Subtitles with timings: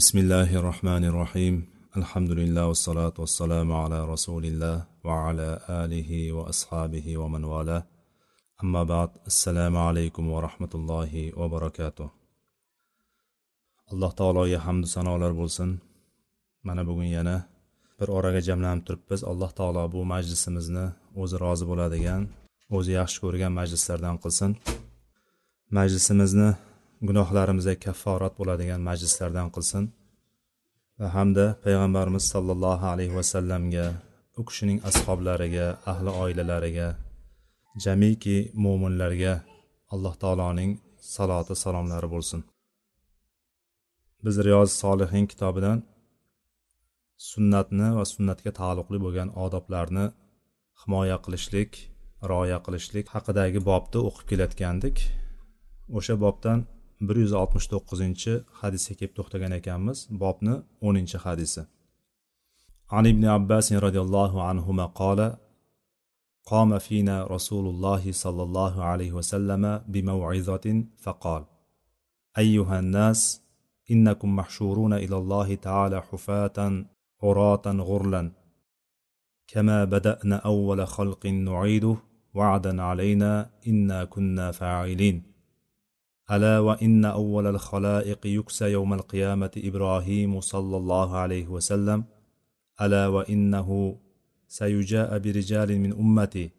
[0.00, 1.54] بسم الله الرحمن الرحيم
[1.96, 7.82] الحمد لله والصلاة والسلام على رسول الله وعلى آله وأصحابه ومن والاه
[8.64, 12.08] أما بعد السلام عليكم ورحمة الله وبركاته
[13.92, 15.80] alloh taologa hamdu sanolar bo'lsin
[16.64, 17.36] mana bugun yana
[18.00, 20.86] bir oraga jamlanib turibmiz alloh taolo bu majlisimizni
[21.22, 22.22] o'zi rozi bo'ladigan
[22.76, 24.50] o'zi yaxshi ko'rgan majlislardan qilsin
[25.78, 26.50] majlisimizni
[27.08, 29.84] gunohlarimizga kafforat bo'ladigan majlislardan qilsin.
[31.00, 33.86] Va hamda payg'ambarimiz sollallohu alayhi vasallamga
[34.40, 36.88] u kishining ashoblariga ahli oilalariga
[37.84, 39.34] jamiki mo'minlarga
[39.94, 40.70] alloh taoloning
[41.14, 42.40] saloti salomlari bo'lsin.
[44.24, 45.78] Biz riyoz solihin kitobidan
[47.30, 50.06] sunnatni va sunnatga taalluqli bo'lgan odoblarni
[50.82, 51.72] himoya qilishlik
[52.30, 54.96] rioya qilishlik haqidagi bobni o'qib kelayotgandik.
[55.96, 56.58] O'sha bobdan
[57.07, 60.55] bir yuz oltmish to'qqizinchi hadisga kelib to'xtagan ekanmiz bobni
[60.87, 61.63] o'ninchi hadisi
[62.95, 65.19] عن ابن عباس رضي الله عنهما قال
[66.51, 71.45] قام فينا رسول الله صلى الله عليه وسلم بموعظة فقال
[72.37, 73.41] أيها الناس
[73.91, 76.85] إنكم محشورون إلى الله تعالى حفاة
[77.23, 78.31] عراة غرلا
[79.47, 81.97] كما بدأنا أول خلق نعيده
[82.33, 85.30] وعدا علينا إنا كنا فاعلين
[86.30, 92.04] ألا وإن أول الخلائق يكسى يوم القيامة إبراهيم صلى الله عليه وسلم؟
[92.80, 93.98] ألا وإنه
[94.48, 96.50] سيجاء برجال من أمتي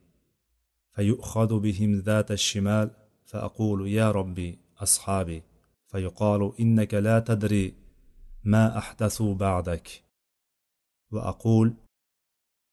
[0.91, 2.91] فيؤخذ بهم ذات الشمال
[3.25, 5.43] فأقول يا ربي أصحابي
[5.87, 7.73] فيقال إنك لا تدري
[8.43, 10.03] ما أحدثوا بعدك.
[11.11, 11.73] وأقول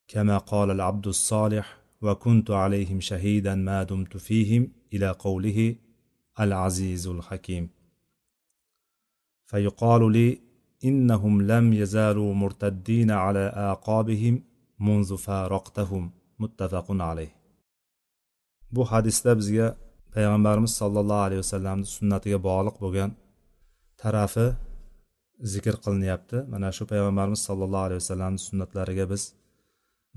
[0.08, 5.77] كما قال العبد الصالح وكنت عليهم شهيدا ما دمت فيهم إلى قوله
[6.39, 7.69] العزيز الحكيم
[9.45, 10.39] فيقال لي
[10.86, 14.44] إنهم لم يزالوا مرتدين على آقابهم
[14.80, 17.36] منذ فارقتهم متفق عليه
[18.72, 19.68] bu hadisda bizga
[20.16, 23.12] payg'ambarimiz sollallohu alayhi vasallamni sunnatiga bog'liq bo'lgan
[24.01, 24.47] tarafi
[25.53, 29.23] zikr qilinyapti mana shu payg'ambarimiz sollallohu alayhi vasallamni sunnatlariga biz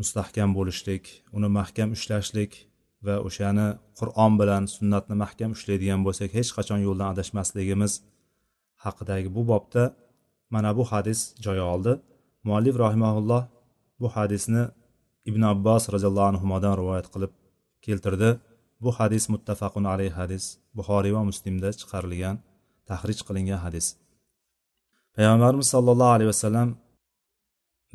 [0.01, 1.05] mustahkam bo'lishlik
[1.37, 2.53] uni mahkam ushlashlik
[3.06, 3.68] va o'shani
[4.00, 7.94] qur'on bilan sunnatni mahkam ushlaydigan bo'lsak hech qachon yo'ldan adashmasligimiz
[8.86, 9.84] haqidagi bu bobda
[10.54, 11.94] mana bu hadis joy oldi.
[12.48, 13.44] Muallif rahimaulloh
[14.02, 14.64] bu hadisni
[15.30, 17.32] ibn abbos roziyallohu anhudan rivoyat qilib
[17.86, 18.30] keltirdi.
[18.84, 20.44] Bu hadis muttafaqun alayh hadis
[20.78, 22.36] buxoriy va muslimda chiqarilgan
[22.90, 23.86] tahrij qilingan hadis.
[25.16, 26.70] Payg'ambarimiz sollallohu alayhi vasallam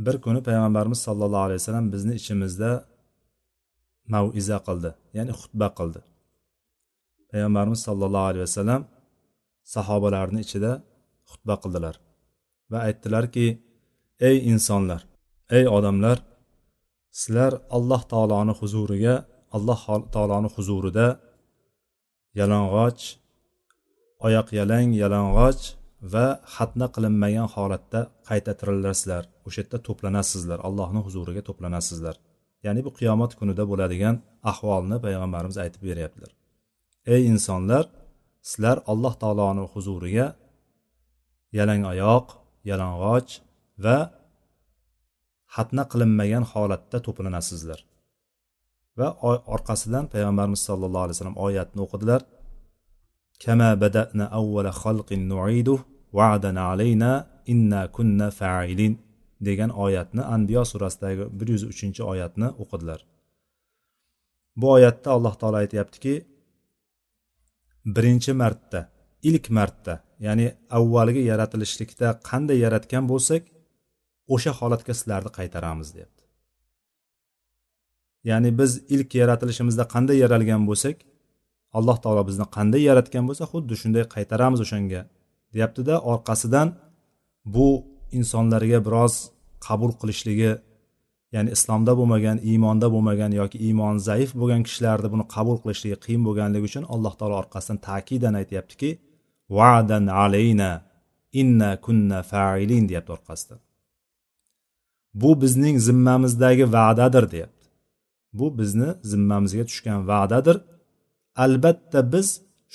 [0.06, 2.70] bir kuni payg'ambarimiz sollallohu alayhi vasallam bizni ichimizda
[4.12, 6.00] maviza qildi ya'ni xutba qildi.
[7.30, 8.82] Payg'ambarimiz sollallohu alayhi vasallam
[9.74, 10.72] sahobalarni ichida
[11.30, 11.94] xutba qildilar
[12.72, 13.46] va aytdilarki
[14.28, 15.00] ey insonlar
[15.56, 16.18] ey odamlar
[17.20, 19.14] sizlar alloh taoloni huzuriga
[19.56, 19.80] alloh
[20.14, 21.06] taoloni huzurida
[22.40, 23.02] yalang'och
[24.26, 25.62] oyoq yalang yalang'och
[26.12, 32.16] va xatna qilinmagan holatda qayta tirilasizlar o'sha yerda to'planasizlar allohni huzuriga to'planasizlar.
[32.64, 34.16] Ya'ni bu qiyomat kunida bo'ladigan
[34.50, 36.30] ahvolni payg'ambarimiz aytib beryaptilar.
[37.14, 37.84] Ey insonlar
[38.48, 40.26] sizlar alloh taoloni huzuriga
[41.58, 42.26] yalang oyoq
[42.70, 43.30] yalang'och
[43.84, 43.98] va
[45.54, 47.80] xatna qilinmagan holatda to'planasizlar
[48.98, 49.08] va
[49.54, 52.20] orqasidan payg'ambarimiz sollallohu alayhi vasallam oyatni o'qidilar.
[53.44, 55.80] Kama badana avvala xalqin nuiduh
[56.18, 57.10] va'dana alayna
[57.52, 58.92] inna kunna fa'ilin.
[59.46, 63.00] Degan oyatni anbiyo surasidagi bir yuz uchinchi oyatni o'qidilar.
[64.56, 66.14] Bu oyatda alloh taolo aytyaptiki
[67.96, 68.80] birinchi marta
[69.22, 69.94] ilk marta
[70.26, 70.46] ya'ni
[70.78, 73.42] avvalgi yaratilishlikda qanday yaratgan bo'lsak
[74.34, 76.24] o'sha holatga sizlarni qaytaramiz deyapti.
[78.30, 80.96] Ya'ni biz ilk yaratilishimizda qanday yaralgan bo'lsak
[81.78, 85.02] alloh taolo bizni qanday yaratgan bo'lsa xuddi shunday qaytaramiz o'shanga
[85.54, 85.94] deyaptida.
[86.12, 86.68] Orqasidan
[87.54, 87.68] bu
[88.18, 89.14] insonlarga biroz
[89.66, 90.52] qabul qilishligi
[91.34, 96.64] ya'ni islomda bo'lmagan iymonda bo'lmagan yoki iymoni zaif bo'lgan kishilarni buni qabul qilishligi qiyin bo'lganligi
[96.70, 98.90] uchun alloh taolo orqasidan ta'kidan aytyaptiki
[99.58, 100.70] va'dan alayna
[101.40, 103.60] inna kunna fa'ilin deyapti orqasidan.
[105.22, 107.66] Bu bizning zimmamizdagi va'dadir deyapti.
[108.38, 110.56] Bu bizni zimmamizga tushgan va'dadir.
[111.44, 112.28] Albatta biz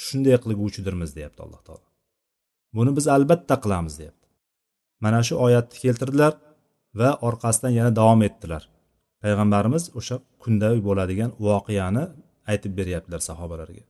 [0.06, 1.88] shunday qilguvchidirmiz deyapti alloh taolo.
[2.76, 4.28] Buni biz albatta qilamiz deyapti.
[5.04, 6.34] Mana shu oyatni keltirdilar.
[7.00, 8.64] Va orqasidan yana davom etdilar.
[9.24, 12.04] Payg'ambarimiz o'sha kunda bo'ladigan voqeani
[12.52, 13.84] aytib beryaptilar sahobalarga.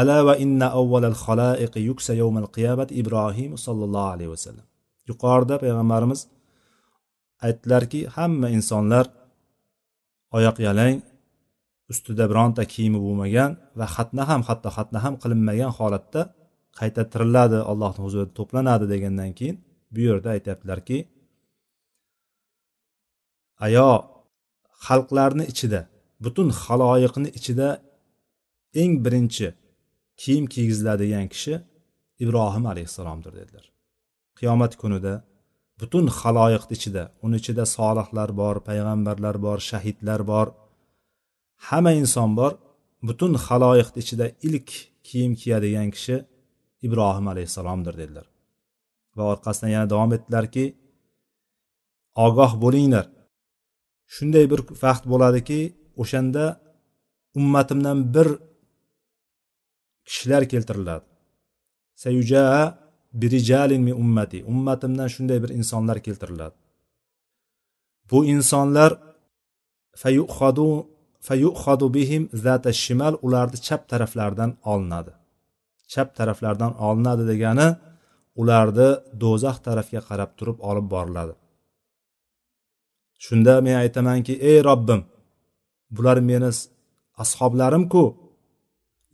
[0.00, 4.66] Ala va inna avvalal xalaiqi yuksa yawmal qiyomat ibrohim sollallohu alayhi vasallam.
[5.10, 6.20] Yuqorida payg'ambarimiz
[7.46, 9.06] aytdilarki hamma insonlar
[10.38, 10.96] oyoq yalang
[11.92, 16.20] ustida bironta kiyimi bo'lmagan va xatna ham hatto xatna ham qilinmagan holatda
[16.78, 19.56] qayta tiriladi allohni huzurida to'planadi degandan keyin
[19.94, 20.96] bu yerda aytyaptilarki
[23.64, 23.90] ayo
[24.86, 25.80] xalqlarni ichida
[26.24, 27.68] butun haloyiqni ichida
[28.82, 29.48] eng birinchi
[30.20, 31.54] kiyim kiygiziladigan kishi
[32.24, 33.64] ibrohim alayhissalomdir dedilar.
[34.38, 35.14] Qiyomat kunida
[35.80, 40.46] butun haloyiqni ichida uni ichida solihlar bor payg'ambarlar bor shahidlar bor
[41.68, 42.52] hamma inson bor
[43.08, 44.68] butun haloyiqni ichida ilk
[45.08, 46.16] kiyim kiyadigan kishi
[46.86, 48.26] ibrohim alayhissalomdir dedilar.
[49.16, 50.64] Va orqasidan yana davom etdilarki
[52.26, 53.06] ogoh bo'linglar
[54.14, 55.60] shunday bir vaqt bo'ladiki
[56.02, 56.44] o'shanda
[57.38, 58.28] ummatimdan bir
[60.08, 61.06] kishilar keltiriladi.
[62.04, 62.62] Sayujaa
[63.20, 64.38] birijalin min ummati.
[64.52, 66.56] Ummatimdan shunday bir insonlar keltiriladi.
[68.10, 68.90] Bu insonlar
[70.02, 70.68] fayuhadu
[71.28, 75.12] fayuhadu bihim zata shimal ularni chap taraflaridan olinadi.
[75.92, 77.68] Chap taraflaridan olinadi degani
[78.40, 78.88] ularni
[79.22, 81.34] do'zax tarafga qarab turib olib boriladi.
[83.24, 85.00] Shunda men aytamanki ey robbim
[85.96, 86.50] bular meni
[87.22, 88.04] ashoblarimku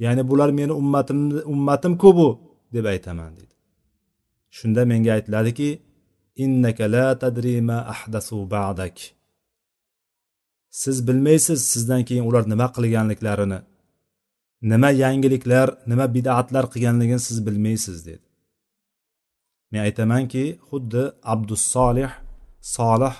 [0.05, 1.19] ya'ni bular meni ummatim
[1.55, 2.29] ummatimku bu?
[2.75, 3.55] deb aytaman deydi
[4.57, 5.71] shunda menga aytiladiki
[6.37, 8.97] innaka la tadri ma ahdasu ba'dak.
[10.71, 13.59] Siz bilmaysiz sizdan keyin ular nima qilganliklarini
[14.71, 18.27] nima yangiliklar nima bidatlar qilganligini siz bilmaysiz dedi.
[19.71, 21.03] Men aytamanki xuddi
[21.33, 22.13] abdussolih
[22.77, 23.15] solih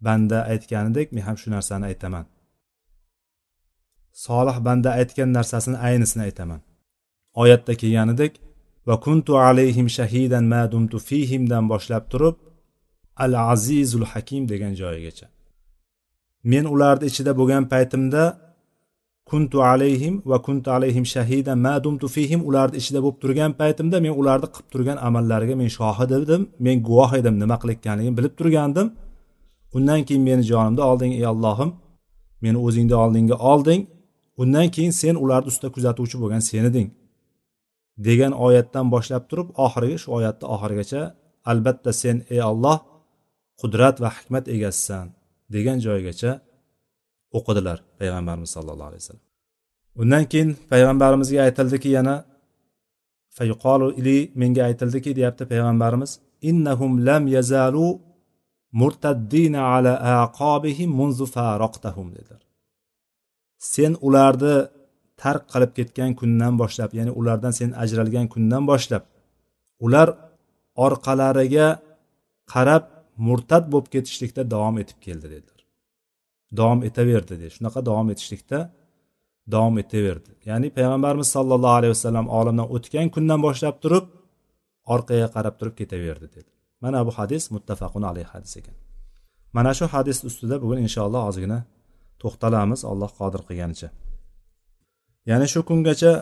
[0.00, 2.24] banda aytganidek men ham shu narsani aytaman.
[4.12, 6.60] Solih banda aytgan narsasini aynisini aytaman.
[7.34, 8.32] Oyatda kelganidek
[8.86, 12.36] va kuntu alayhim shahidan ma dumtu fihimdan boshlab turib
[13.24, 15.26] al azizul hakim degan joyigacha.
[16.50, 18.22] Men ularni ichida bo'lgan paytimda
[19.30, 24.12] kuntu alayhim va kuntu alayhim shahidan ma dumtu fihim ularni ichida bo'lib turgan paytimda men
[24.20, 28.86] ularni qilib turgan amallariga men shohid edim men guvoh edim nima qilayotganligini bilib turgandim.
[29.76, 31.70] Undan keyin meni jonimda olding ey allohim.
[32.44, 33.82] Meni o'zingni oldingga olding.
[34.42, 36.88] Undan keyin sen ularni ustida kuzatuvchi bo'lgan sen eding
[38.06, 41.02] degan oyatdan boshlab turib oxiriga shu oyatni oxirigacha
[41.50, 42.78] albatta sen ey olloh
[43.60, 45.06] qudrat va hikmat egasisan
[45.54, 46.32] degan joygacha
[47.38, 49.26] o'qidilar payg'ambarimiz sollallohu alayhi vasallam.
[50.02, 52.14] Undan keyin payg'ambarimizga aytildiki yana
[53.36, 56.10] fayuqolu ili menga aytildiki deyapti payg'ambarimiz
[56.50, 57.86] innahum lam yazalu
[58.80, 59.92] murtaddina ala
[60.24, 62.42] aqobihim munzu faraqtahum dedilar.
[63.72, 64.56] Sen ularni
[65.22, 69.04] tark qilib ketgan kundan boshlab ya'ni ulardan sen ajralgan kundan boshlab
[69.86, 70.08] ular
[70.86, 71.68] orqalariga
[72.52, 72.84] qarab
[73.26, 75.60] murtad bo'lib ketishlikda davom etib keldi dedilar.
[76.58, 77.50] Davom etaverdi dedi.
[77.56, 78.58] Shunaqa davom etishlikda
[79.54, 80.30] davom etaverdi.
[80.48, 84.06] Ya'ni payg'ambarimiz sollallohu alayhi vasallam olamdan o'tgan kundan boshlab turib
[84.94, 86.50] orqaga qarab turib ketaverdi dedi.
[86.82, 88.76] Mana bu hadis muttafaqun alayhi hadis ekan.
[89.56, 91.58] Mana shu hadis ustida bugun inshaalloh ozgina
[92.22, 93.88] to'xtalamiz alloh qodir qilganicha.
[95.30, 96.12] Ya'ni shu kungacha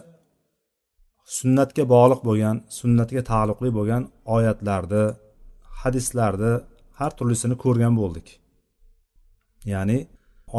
[1.38, 4.02] sunnatga bog'liq bo'lgan sunnatga taalluqli bo'lgan
[4.36, 5.04] oyatlarni
[5.80, 6.52] hadislarni
[6.98, 8.26] har turlisini ko'rgan bo'ldik.
[9.72, 9.98] Ya'ni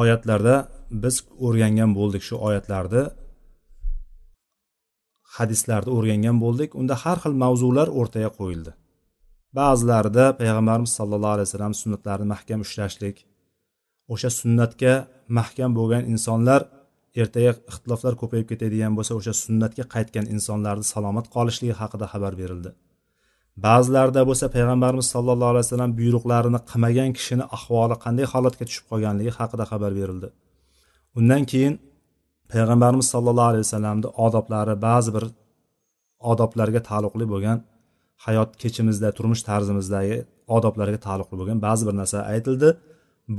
[0.01, 0.55] oyatlarda
[1.03, 3.03] biz o'rgangan bo'ldik shu oyatlarni
[5.35, 6.69] hadislarni o'rgangan bo'ldik.
[6.79, 8.71] Unda har xil mavzular o'rtaga qo'yildi.
[9.59, 13.17] Ba'zilarida payg'ambarimiz sallallohu alayhi vasallam sunnatlarini mahkam ushlashlik
[14.13, 14.93] o'sha sunnatga
[15.39, 16.61] mahkam bo'lgan insonlar
[17.21, 22.69] ertaga ixtiloflar ko'payib ketadigan bo'lsa o'sha sunnatga qaytgan insonlarni salomat qolishligi haqida xabar berildi.
[23.65, 29.63] Ba'zilarida bo'lsa payg'ambarimiz sallallohu alayhi vasallam buyruqlarini qilmagan kishini ahvoli qanday holatga tushib qolganligi haqida
[29.71, 30.27] xabar berildi.
[31.19, 31.73] Undan keyin
[32.53, 35.25] payg'ambarimiz sallallohu alayhi vasallamni odoblari ba'zi bir
[36.31, 37.57] odoblarga taalluqli bo'lgan
[38.25, 40.17] hayot kechimizda turmush tarzimizdagi
[40.55, 42.69] odoblarga taalluqli bo'lgan ba'zi bir narsa aytildi.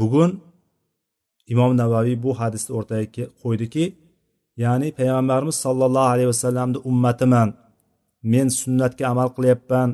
[0.00, 0.30] Bugun
[1.52, 3.85] imom navaviy bu hadisni o'rtaga qo'ydiki
[4.64, 7.49] ya'ni payg'ambarimiz sollallohu alayhi vasallamni ummatiman
[8.33, 9.88] men sunnatga amal qilyapman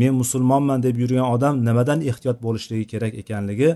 [0.00, 3.70] men musulmonman deb yurgan odam nimadan ehtiyot bo'lishligi kerak ekanligi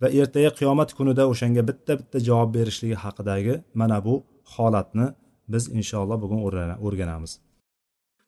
[0.00, 4.14] va ertaga qiyomat kunida o'shanga bitta bitta javob berishligi haqidagi mana bu
[4.54, 5.06] holatni
[5.52, 6.40] biz inshaalloh bugun
[6.86, 7.32] o'rganamiz.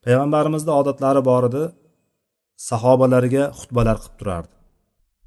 [0.08, 1.64] Payg'ambarimizni odatlari bor edi
[2.70, 4.54] sahobalarga xutbalar qilib turardi.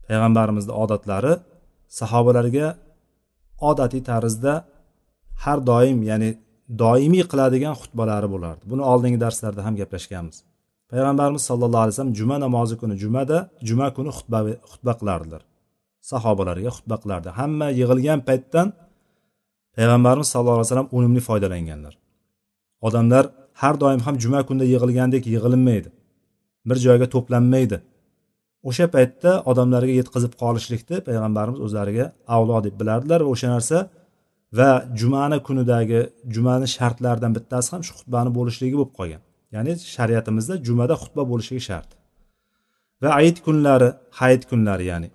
[0.08, 1.34] Payg'ambarimizni odatlari
[2.00, 2.68] sahobalarga
[3.70, 4.54] odatiy tarzda
[5.44, 6.30] har doim ya'ni
[6.84, 8.64] doimiy qiladigan xutbalari bo'lardi.
[8.72, 10.38] Buni oldingi darslarda ham gaplashganmiz.
[10.92, 14.40] Payg'ambarimiz sallallohu alayhi vasallam juma namozi kuni jumada juma kuni xutba
[14.72, 15.42] xutba qilardilar.
[16.12, 17.30] Sahobalarga xutba qilardi.
[17.40, 18.68] Hamma yig'ilgan paytdan
[19.78, 21.94] payg'ambarimiz sallallohu alayhi vasallam unumli foydalanganlar.
[22.88, 23.26] Odamlar
[23.62, 25.90] har doim ham juma kunida yig'ilgandek yig'ilinmaydi.
[26.70, 27.78] Bir joyga to'planmaydi.
[28.70, 33.20] O'sha paytda odamlarga yetkazib qolishlikni payg'ambarimiz o'zlariga avlo deb bilardilar.
[33.26, 33.78] Va o'sha narsa
[34.60, 36.00] va jumani kunidagi
[36.36, 39.22] jumani shartlaridan bittasi ham shu xutbani bo'lishligi bo'lib qolgan.
[39.56, 41.90] Ya'ni shariatimizda jumada xutba bo'lishligi shart.
[43.02, 43.90] Va hayit kunlari
[44.20, 45.10] hayit kunlari ya'ni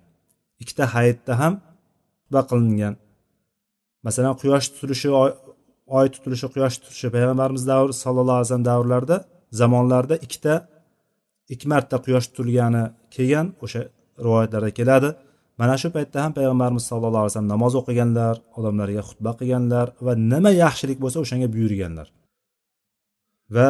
[0.61, 1.53] ikkita hayitda ham
[2.23, 2.93] xutba qilingan.
[4.05, 5.09] Masalan quyosh tutilishi
[5.97, 9.17] oy tutilishi quyosh tutilishi payg'ambarimiz davri sallallohu alayhi vasallam davrlarida
[9.61, 10.53] zamonlarida ikkita
[11.53, 12.83] ikki marta quyosh tutilgani
[13.15, 13.81] kelgan o'sha
[14.25, 15.09] rivoyatlarda keladi.
[15.59, 20.51] Mana shu paytda ham payg'ambarimiz sallallohu alayhi vasallam namoz o'qiganlar odamlarga xutba qilganlar va nima
[20.63, 22.07] yaxshilik bo'lsa o'shanga buyurganlar.
[23.55, 23.67] Va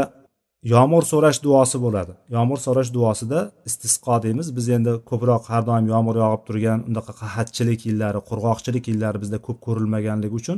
[0.74, 2.14] yomg'ir so'rash duosi bo'ladi.
[2.36, 4.48] Yomg'ir so'rash duosida istisqo deymiz.
[4.58, 9.58] Biz endi ko'proq har doim yomg'ir yog'ib turgan unaqa qahatchilik yillari qurg'oqchilik yillari bizda ko'p
[9.66, 10.58] ko'rilmaganligi uchun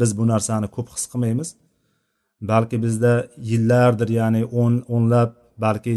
[0.00, 1.48] biz bu narsani ko'p his qilmaymiz.
[2.50, 3.12] Balki bizda
[3.50, 5.30] yillardir ya'ni o'n o'nlab
[5.64, 5.94] balki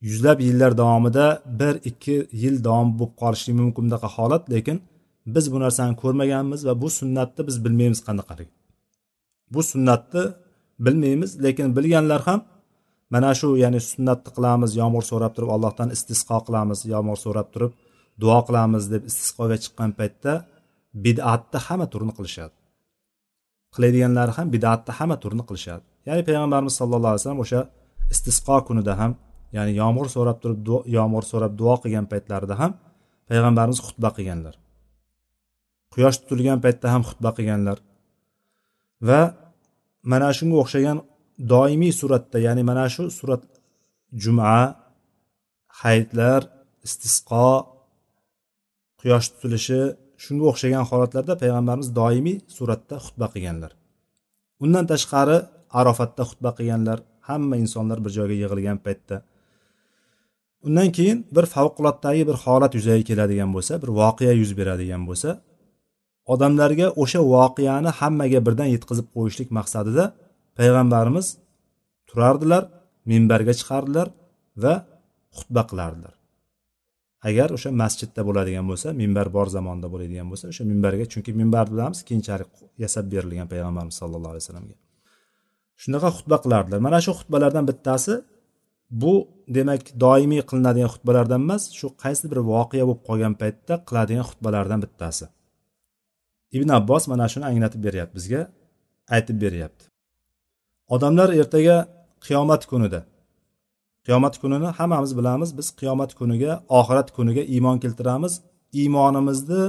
[0.00, 4.76] yuzlab yillar davomida bir ikki yil davom bo'lib qolishi mumkin bunaqa holat lekin
[5.34, 8.52] biz bu narsani ko'rmaganmiz va bu sunnatni biz bilmaymiz qanaqaligi
[9.54, 10.22] bu sunnatni
[10.86, 12.40] bilmaymiz lekin bilganlar ham
[13.14, 17.72] mana shu ya'ni sunnatni qilamiz yomg'ir so'rab turib allohdan istisqo qilamiz yomg'ir so'rab turib
[18.22, 20.32] duo qilamiz deb istisqoga chiqqan paytda
[21.04, 22.54] bid'atni hamma turini qilishadi.
[23.74, 25.84] Qiladiganlari ham bid'atni hamma turini qilishadi.
[26.08, 27.60] Ya'ni payg'ambarimiz sallallohu alayhi vasallam o'sha
[28.14, 29.12] istisqo kunida ham
[29.56, 30.60] ya'ni yomg'ir so'rab turib
[30.96, 32.72] yomg'ir so'rab duo qilgan paytlarida ham
[33.28, 34.54] payg'ambarimiz xutba qilganlar.
[35.92, 37.78] Quyosh tutilgan paytda ham xutba qilganlar.
[39.08, 39.20] Va
[40.10, 40.98] mana shunga o'xshagan
[41.52, 43.42] doimiy suratda ya'ni mana shu surat
[44.22, 44.52] juma
[45.80, 46.40] hayitlar
[46.86, 47.48] istisqo
[49.00, 49.80] quyosh tutilishi
[50.24, 53.72] shunga o'xshagan holatlarda payg'ambarimiz doimiy suratda xutba qilganlar.
[54.64, 55.38] Undan tashqari
[55.80, 59.16] arofatda xutba qilganlar hamma insonlar bir joyga yig'ilgan paytda.
[60.66, 65.30] Undan keyin bir favqulotdagi bir holat yuzaga keladigan bo'lsa bir voqea yuz beradigan bo'lsa
[66.32, 70.04] odamlarga o'sha voqeani hammaga birdan yetkazib qo'yishlik maqsadida
[70.58, 71.26] payg'ambarimiz
[72.08, 72.62] turardilar
[73.10, 74.08] minbarga chiqardilar
[74.62, 74.74] va
[75.38, 76.14] xutba qilardilar.
[77.28, 82.00] Agar o'sha masjidda bo'ladigan bo'lsa minbar bor zamonda bo'ladigan bo'lsa o'sha minbarga chunki minbarni bilamiz
[82.08, 82.50] keyinchalik
[82.84, 84.76] yasab berilgan payg'ambarimiz sallallohu alayhi vasallamga.
[85.82, 86.78] Shunaqa xutba qilardilar.
[86.86, 88.14] Mana shu xutbalardan bittasi
[89.02, 89.14] bu
[89.56, 95.26] demak doimiy qilinadigan xutbalardan emas shu qaysi bir voqea bo'lib qolgan paytda qiladigan xutbalardan bittasi.
[96.56, 98.42] Ibn abbos mana shuni anglatib beryapti bizga
[99.16, 99.84] aytib beryapti.
[100.94, 101.76] Odamlar ertaga
[102.26, 103.00] qiyomat kunida
[104.06, 105.50] qiyomat kunini hammamiz bilamiz.
[105.58, 108.32] Biz qiyomat kuniga oxirat kuniga iymon keltiramiz.
[108.80, 109.62] Iymonimizni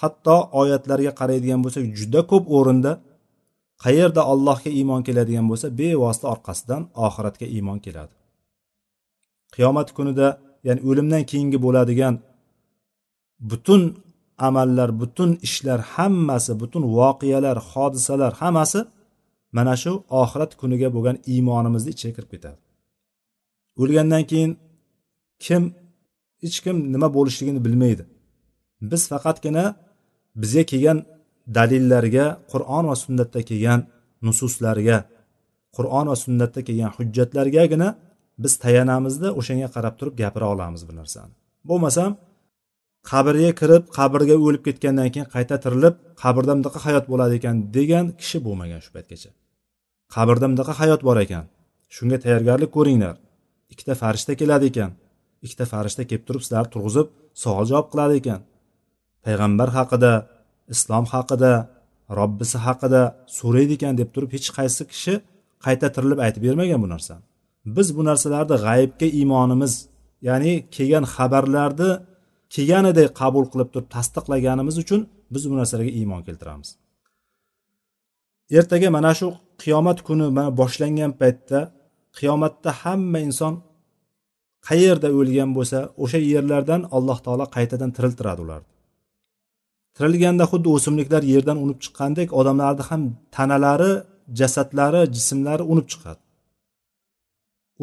[0.00, 2.92] hatto oyatlarga qaraydigan bo'lsak juda ko'p o'rinda
[3.84, 8.14] qayerda allohga iymon keladigan bo'lsa bevosita orqasidan oxiratga iymon keladi.
[9.54, 10.26] Qiyomat kunida
[10.66, 12.14] ya'ni o'limdan keyingi bo'ladigan
[13.50, 13.82] butun
[14.48, 18.80] amallar butun ishlar hammasi butun voqealar hodisalar hammasi
[19.56, 22.58] mana shu oxirat kuniga bo'lgan iymonimizni ichiga kirib ketadi.
[23.80, 24.52] O'lgandan keyin
[25.44, 25.62] kim
[26.42, 28.04] hech kim nima bo'lishligini bilmaydi.
[28.90, 29.64] Biz faqatgina
[30.42, 30.98] bizga kelgan
[31.56, 33.80] dalillarga qur'on va sunnatda kelgan
[34.26, 34.98] nususlarga
[35.76, 37.88] qur'on va sunnatda kelgan hujjatlargagina
[38.42, 41.32] biz tayanamizda o'shanga qarab turib gapira olamiz bu narsani.
[41.70, 42.10] Bo'lmasam
[43.10, 48.38] qabrga kirib qabrga o'lib ketgandan keyin qayta tirilib qabrda bunaqa hayot bo'ladi ekan degan kishi
[48.46, 49.30] bo'lmagan shu paytgacha.
[50.14, 51.44] Qabrda bunaqa hayot bor ekan.
[51.96, 53.14] Shunga tayyorgarlik ko'ringlar.
[53.72, 54.90] Ikkita farishta keladi ekan.
[55.44, 57.08] Ikkita farishta kelib turib sizlarni turg'izib
[57.42, 58.40] savol javob qiladi ekan.
[59.24, 60.12] Payg'ambar haqida
[60.74, 61.52] islom haqida
[62.18, 63.02] robbisi haqida
[63.38, 65.14] so'raydi ekan deb turib hech qaysi kishi
[65.64, 67.24] qayta tirilib aytib bermagan bu narsani
[67.76, 69.72] biz bu narsalarni g'aybga iymonimiz
[70.28, 71.90] ya'ni kelgan xabarlarni
[72.54, 75.00] kelganidek qabul qilib turib tasdiqlaganimiz uchun
[75.34, 76.68] biz bu narsalarga iymon keltiramiz.
[78.58, 79.26] Ertaga mana shu
[79.62, 81.58] qiyomat kuni mana boshlangan paytda
[82.18, 83.54] qiyomatda hamma inson
[84.68, 88.68] qayerda o'lgan bo'lsa o'sha yerlardan alloh taolo qaytadan tiriltiradi ularni.
[89.96, 93.02] Tirilganda xuddi o'simliklar yerdan unib chiqqandek odamlarni ham
[93.36, 93.92] tanalari
[94.38, 96.20] jasadlari jismlari unib chiqadi.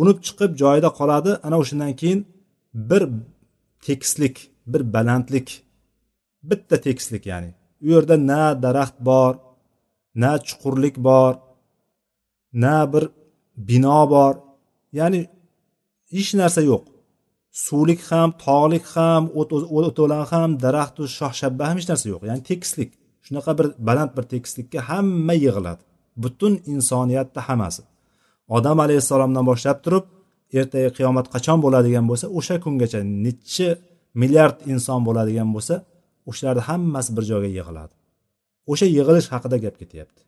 [0.02, 2.20] Unib chiqib joyida qoladi ana o'shandan keyin
[2.90, 3.04] bir
[3.86, 4.36] tekislik
[4.72, 5.48] bir balandlik
[6.50, 9.34] bitta tekislik ya'ni u yerda na daraxt bor
[10.22, 11.34] na chuqurlik bor
[12.64, 13.04] na bir
[13.68, 14.34] bino bor.
[15.00, 15.22] Ya'ni
[16.14, 16.84] hech narsa yo'q.
[17.66, 22.22] Suvlik ham tog'lik ham o't o'lan ham daraxtu shox shabba ham hech narsa yo'q.
[22.30, 22.90] Ya'ni tekislik
[23.26, 25.82] shunaqa bir baland bir tekislikka hamma yig'iladi.
[26.24, 27.82] Butun insoniyatni hammasi.
[28.58, 30.06] Odam alayhissalomdan boshlab turib
[30.60, 33.68] ertaga qiyomat qachon bo'ladigan bo'lsa o'sha kungacha nechi
[34.22, 35.76] milliard inson bo'ladigan bo'lsa
[36.30, 37.94] o'shalarni hammasi bir joyga yig'iladi.
[38.72, 40.22] O'sha yig'ilish haqida gap ketyapti.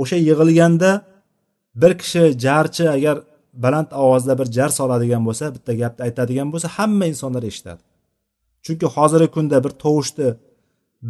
[0.00, 0.90] O'sha yig'ilganda
[1.80, 3.16] bir kishi jarchi agar
[3.64, 7.82] baland ovozda bir jar soladigan bo'lsa bitta gapni aytadigan bo'lsa hamma insonlar eshitadi.
[8.64, 10.28] Chunki hozirgi kunda bir tovushni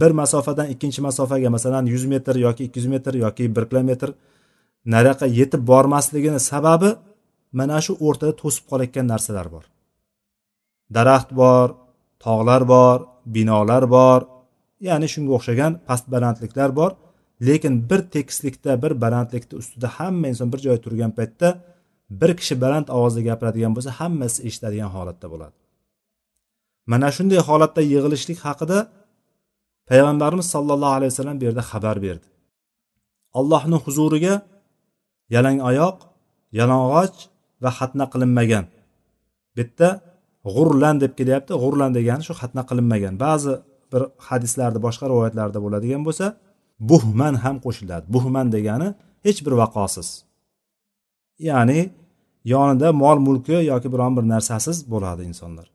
[0.00, 4.08] bir masofadan ikkinchi masofaga masalan yuz metr yoki ikki yuz metr yoki bir kilometr
[4.94, 6.90] nariyoqqa yetib bormasligini sababi
[7.58, 9.64] mana shu o'rtada to'sib qolayotgan narsalar bor.
[10.96, 11.68] Daraxt bor
[12.24, 12.98] tog'lar bor
[13.34, 14.20] binolar bor
[14.88, 16.90] ya'ni shunga o'xshagan past balandliklar bor.
[17.48, 21.48] Lekin bir tekislikda bir balandlikni ustida hamma inson bir joyda turgan paytda
[22.20, 25.56] bir kishi baland ovozda gapiradigan bo'lsa hammasi eshitadigan holatda bo'ladi.
[26.90, 28.78] Mana shunday holatda yig'ilishlik haqida
[29.90, 32.26] payg'ambarimiz sollallohu alayhi vasallam bu yerda xabar berdi.
[33.38, 34.34] Allohni huzuriga
[35.34, 35.96] yalang oyoq
[36.58, 37.16] yalang'och
[37.62, 38.64] va xatna qilinmagan.
[39.54, 39.88] Bu yerda
[40.54, 43.14] g'urlan deb kelyapti g'urlan degani shu xatna qilinmagan.
[43.24, 43.52] Ba'zi
[43.92, 46.26] bir hadislarda boshqa rivoyatlarda bo'ladigan bo'lsa
[46.80, 48.04] buhman ham qo'shiladi.
[48.14, 48.88] Buhman degani
[49.26, 50.08] hech bir vaqosiz.
[51.48, 51.80] Ya'ni
[52.52, 55.66] yonida mol mulki yoki biron bir narsasiz bo'ladi insonlar.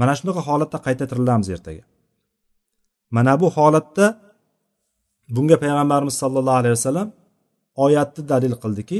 [0.00, 1.84] Mana shunaqa holatda qayta tirilamiz ertaga.
[3.16, 4.06] Mana bu holatda
[5.34, 7.08] bunga payg'ambarimiz sollallohu alayhi vasallam
[7.84, 8.98] oyatni dalil qildiki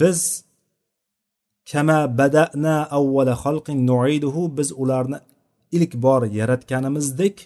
[0.00, 0.20] biz
[1.70, 5.18] kama badana avvala xalqin nuiduhu biz ularni
[5.76, 7.36] ilk bor yaratganimizdek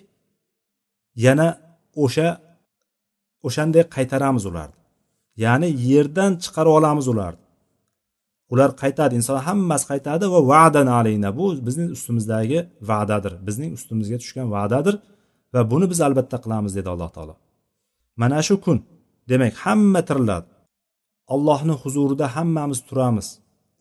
[1.25, 1.49] yana
[2.05, 2.29] o'sha
[3.47, 4.79] o'shanday qaytaramiz ularni.
[5.45, 7.43] Ya'ni yerdan chiqarib olamiz ularni.
[8.53, 11.29] Ular qaytadi inson hammasi qaytadi va va'dan alayna.
[11.39, 12.59] Bu bizning ustimizdagi
[12.91, 13.33] va'dadir.
[13.49, 14.95] Bizning ustimizga tushgan va'dadir
[15.55, 17.35] va buni biz albatta qilamiz dedi alloh taolo.
[18.21, 18.79] Mana shu kun
[19.31, 20.49] demak hamma tiriladi.
[21.35, 23.29] Allohni huzurida hammamiz turamiz.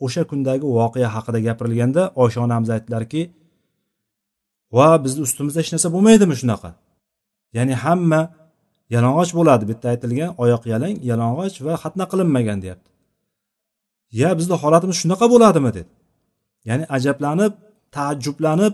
[0.05, 3.21] O'sha kundagi voqea haqida gapirilganda oysha onamiz aytdilarki
[4.77, 6.69] va bizni ustimizda hech narsa bo'lmaydimi shunaqa?
[7.57, 8.21] Ya'ni hamma
[8.93, 12.89] yalang'och bo'ladi bu yerda aytilgan oyoq yalang yalang'och va xatna qilinmagan deyapti.
[14.21, 15.91] Ya bizni holatimiz shunaqa bo'ladimi dedi.
[16.69, 17.53] Ya'ni ajablanib
[17.95, 18.73] taajjublanib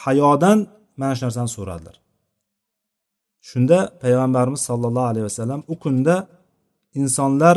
[0.00, 0.58] hayodan
[1.00, 1.96] mana shu narsani so'radilar.
[3.48, 6.16] Shunda payg'ambarimiz sollallohu alayhi vasallam u kunda
[7.00, 7.56] insonlar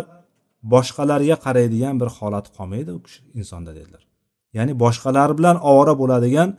[0.73, 4.03] boshqalarga qaraydigan bir holat qolmaydi u kishi insonda dedilar.
[4.57, 6.49] Ya'ni boshqalar bilan ovora bo'ladigan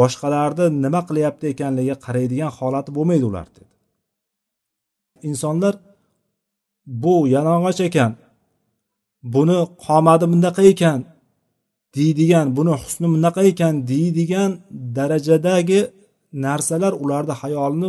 [0.00, 3.48] boshqalarni nima qilyapti ekanligiga qaraydigan holati bo'lmaydi ular
[5.28, 5.74] insonlar
[7.02, 8.12] bu yalang'och ekan
[9.34, 11.00] buni qomati bunaqa ekan
[11.96, 14.50] deydigan buni husni bunaqa ekan deydigan
[14.96, 15.80] darajadagi
[16.44, 17.88] narsalar ularni hayolini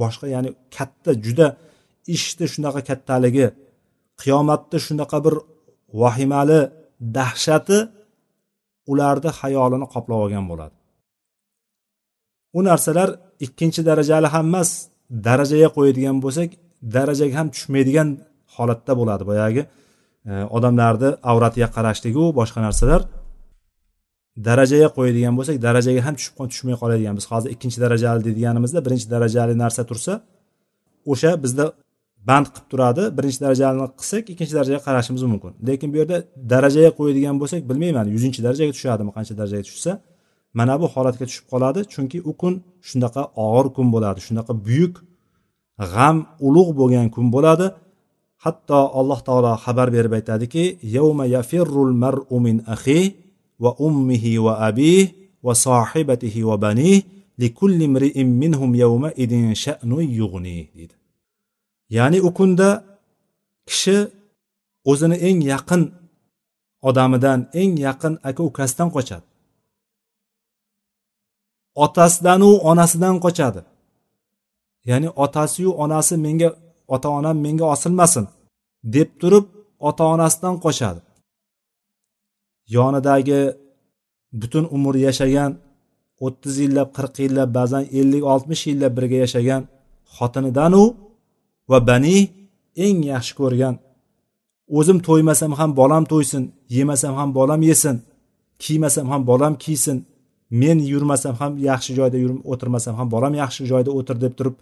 [0.00, 1.46] boshqa ya'ni katta juda
[2.14, 3.46] ishni shunaqa kattaligi
[4.20, 5.34] qiyomatni shunaqa bir
[6.00, 6.60] vahimali
[7.16, 7.78] dahshati
[8.90, 10.76] ularni xayolini qoplab olgan bo'ladi.
[12.58, 13.08] U narsalar
[13.46, 14.70] ikkinchi darajali ham emas
[15.26, 16.50] darajaga qo'yadigan bo'lsak
[16.96, 18.08] darajaga ham tushmaydigan
[18.56, 19.62] holatda bo'ladi boyagi
[20.56, 23.00] odamlarni avratiga qarashligu boshqa narsalar
[24.48, 27.14] darajaga qo'yadigan bo'lsak darajaga ham tushib tushmay qoladigan.
[27.18, 30.12] Biz hozir ikkinchi darajali deydiganimizda birinchi darajali narsa tursa
[31.12, 31.64] o'sha bizda
[32.28, 33.02] band qilib turadi.
[33.18, 35.52] Birinchi darajalini qilsak ikkinchi darajaga qarashimiz mumkin.
[35.68, 36.16] Lekin bu yerda
[36.52, 39.92] darajaga qo'yadigan bo'lsak bilmayman yuzinchi darajaga tushadimi qancha darajaga tushsa
[40.58, 41.80] mana bu holatga tushib qoladi.
[41.94, 42.54] Chunki u kun
[42.88, 44.94] shunaqa og'ir kun bo'ladi shunaqa buyuk
[45.92, 47.66] g'am ulug' bo'lgan kun bo'ladi.
[48.44, 50.64] Hatto alloh taolo xabar berib aytadiki
[50.96, 53.00] yavma yafirrul mar'u min ahi
[53.62, 55.02] va ummihi va abih
[55.46, 56.96] va sohibatihi va banih
[57.42, 60.94] likulli imri'in minhum yawma idin sha'nu yughni deydi.
[61.96, 62.68] Ya'ni u kunda
[63.68, 63.98] kishi
[64.90, 65.82] o'zini eng yaqin
[66.88, 69.26] odamidan eng yaqin aka ukasidan qochadi.
[71.84, 73.60] Otasidanu onasidan qochadi.
[74.88, 76.48] Ya'ni otasiyu onasi menga
[76.94, 78.26] ota onam menga osilmasin
[78.94, 79.46] deb turib
[79.88, 81.00] ota onasidan qochadi
[82.76, 83.40] yonidagi
[84.40, 85.52] butun umr yashagan
[86.26, 89.62] o'ttiz yillab qirq yillab ba'zan ellik oltmish yillab birga yashagan
[90.16, 90.82] xotinidanu
[91.70, 92.16] va bani
[92.84, 93.74] eng yaxshi ko'rgan
[94.78, 96.44] o'zim to'ymasam ham bolam to'ysin
[96.76, 97.96] yemasam ham bolam yesin
[98.62, 99.98] kiymasam ham bolam kiysin
[100.60, 102.18] men yurmasam ham yaxshi joyda
[102.52, 104.56] o'tirmasam ham bolam yaxshi joyda o'tir deb turib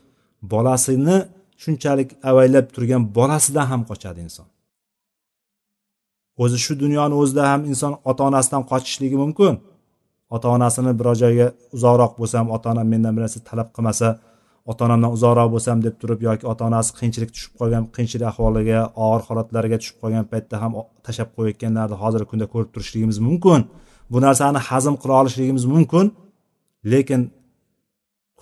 [0.53, 1.16] bolasini
[1.62, 4.46] shunchalik avaylab turgan bolasidan ham qochadi inson.
[6.42, 9.55] O'zi shu dunyoni o'zida ham inson ota onasidan qochishligi mumkin.
[10.35, 11.46] Ota onasini biror joyga
[11.77, 14.09] uzoqroq bo'lsam ota onam mendan bir narsa talab qilmasa
[14.70, 19.22] ota onamdan uzoqroq bo'lsam deb turib yoki ota onasi qiyinchilik tushib qolgan qiyinchilik ahvoliga og'ir
[19.29, 20.72] holatlarga tushib qolgan paytda ham
[21.07, 23.61] tashlab qo'yayotganlarni hozirgi kunda ko'rib turishligimiz mumkin.
[24.12, 26.07] Bu narsani hazm qila olishligimiz mumkin.
[26.92, 27.20] Lekin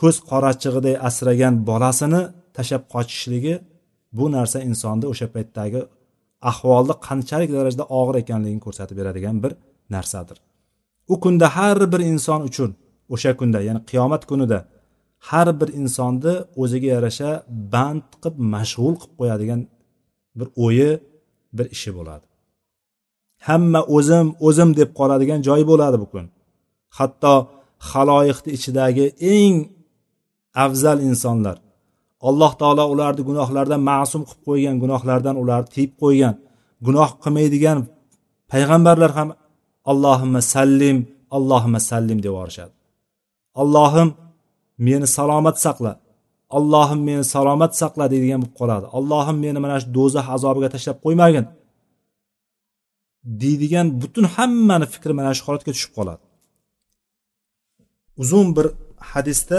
[0.00, 2.22] ko'z qorachig'iday asragan bolasini
[2.57, 3.54] tashlab qochishligi
[4.18, 5.80] bu narsa insonda o'sha paytdagi
[6.50, 9.52] ahvolni qanchalik darajada og'ir ekanligini ko'rsatib beradigan bir
[9.94, 10.38] narsadir.
[11.12, 12.70] U kunda har bir inson uchun
[13.14, 14.59] o'sha kunda ya'ni qiyomat kunida
[15.28, 17.30] har bir insonni o'ziga yarasha
[17.74, 19.61] band qilib mashg'ul qilib qo'yadigan
[20.38, 20.90] bir o'yi
[21.57, 22.26] bir ishi bo'ladi.
[23.48, 26.26] Hamma o'zim o'zim deb qoladigan joy bo'ladi bu kun.
[26.98, 27.35] Hatto
[27.90, 29.57] haloyiqni ichidagi eng
[30.64, 31.57] afzal insonlar.
[32.29, 36.35] Alloh taolo ularni gunohlardan ma'sum qilib qo'ygan gunohlardan ularni tiyib qo'ygan.
[36.87, 37.79] Gunoh qilmaydigan
[38.53, 39.29] payg'ambarlar ham
[39.90, 40.99] allohimma sallim
[41.37, 42.73] allohimma sallim deb yuborishadi.
[43.62, 44.09] Allohim
[44.87, 45.93] meni salomat saqla.
[46.59, 48.87] Allohim meni salomat saqla deydigan bo'lib qoladi.
[48.99, 51.47] Allohim meni mana shu do'zax azobiga tashlab qo'ymagin.
[53.43, 56.23] Deydigan butun hammani fikri mana shu holatga tushib qoladi.
[58.23, 58.67] Uzun bir
[59.12, 59.59] hadisda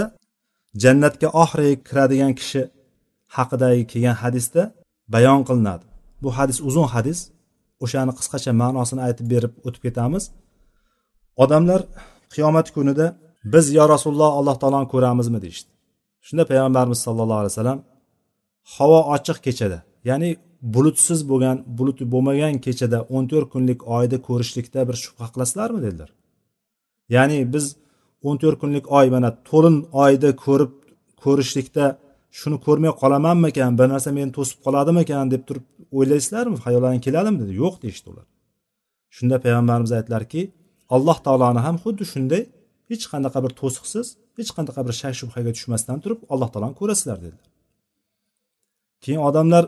[0.84, 2.62] jannatga oxiri kiradigan kishi
[3.36, 4.62] haqidagi kelgan hadisda
[5.14, 5.86] bayon qilinadi.
[6.24, 7.20] Bu hadis uzun hadis.
[7.84, 10.24] O'shani qisqacha ma'nosini aytib berib o'tib ketamiz.
[11.44, 11.82] Odamlar
[12.34, 13.06] qiyomat kunida
[13.54, 15.70] biz yo rasululloh alloh taoloni ko'ramizmi deyishdi.
[16.26, 17.80] Shunda payg'ambarimiz sallallohu alayhi vasallam
[18.76, 20.30] havo ochiq kechada ya'ni
[20.76, 26.10] bulutsiz bo'lgan bulut bo'lmagan kechada o'n to'rt kunlik oyni ko'rishlikda bir shubha qilasizlarmi dedilar.
[27.16, 27.66] Ya'ni biz
[28.28, 30.74] o'n to'rt kunlik oy mana to'lin oyda ko'rib
[31.24, 31.86] ko'rishlikda
[32.40, 35.66] shuni ko'rmay qolamanmikan bir narsa meni to'sib qoladimikan deb turib
[35.98, 36.58] o'ylaysizlarmi?
[36.66, 37.52] Hayollaring keladimi dedi.
[37.64, 38.26] Yo'q deyishdi ular.
[39.16, 40.42] Shunda payg'ambarimiz aytdilarki
[40.96, 42.44] alloh taoloni ham xuddi shunday
[42.90, 44.08] hech qanaqa bir to'siqsiz
[44.38, 47.48] hech qanaqa bir shak shubhaga tushmasdan turib alloh taoloni ko'rasizlar dedilar.
[49.04, 49.64] Keyin odamlar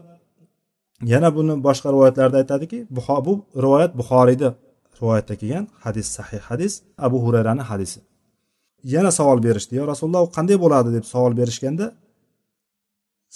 [1.13, 3.01] yana buni boshqa rivoyatlarda aytadiki bu
[3.65, 4.49] rivoyat buxoriyda
[4.99, 6.73] rivoyatda kelgan hadis sahih hadis
[7.05, 7.99] abu hurayrani hadisi.
[8.83, 9.75] Yana savol berishdi.
[9.75, 10.89] Yo rasululloh u qanday bo'ladi?
[10.97, 11.85] deb savol berishganda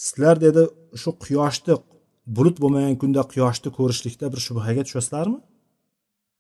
[0.04, 0.62] sizlar dedi
[1.02, 1.74] shu quyoshni
[2.36, 5.40] bulut bo'lmagan kunda quyoshni ko'rishlikda bir shubhaga tushasizlarmi?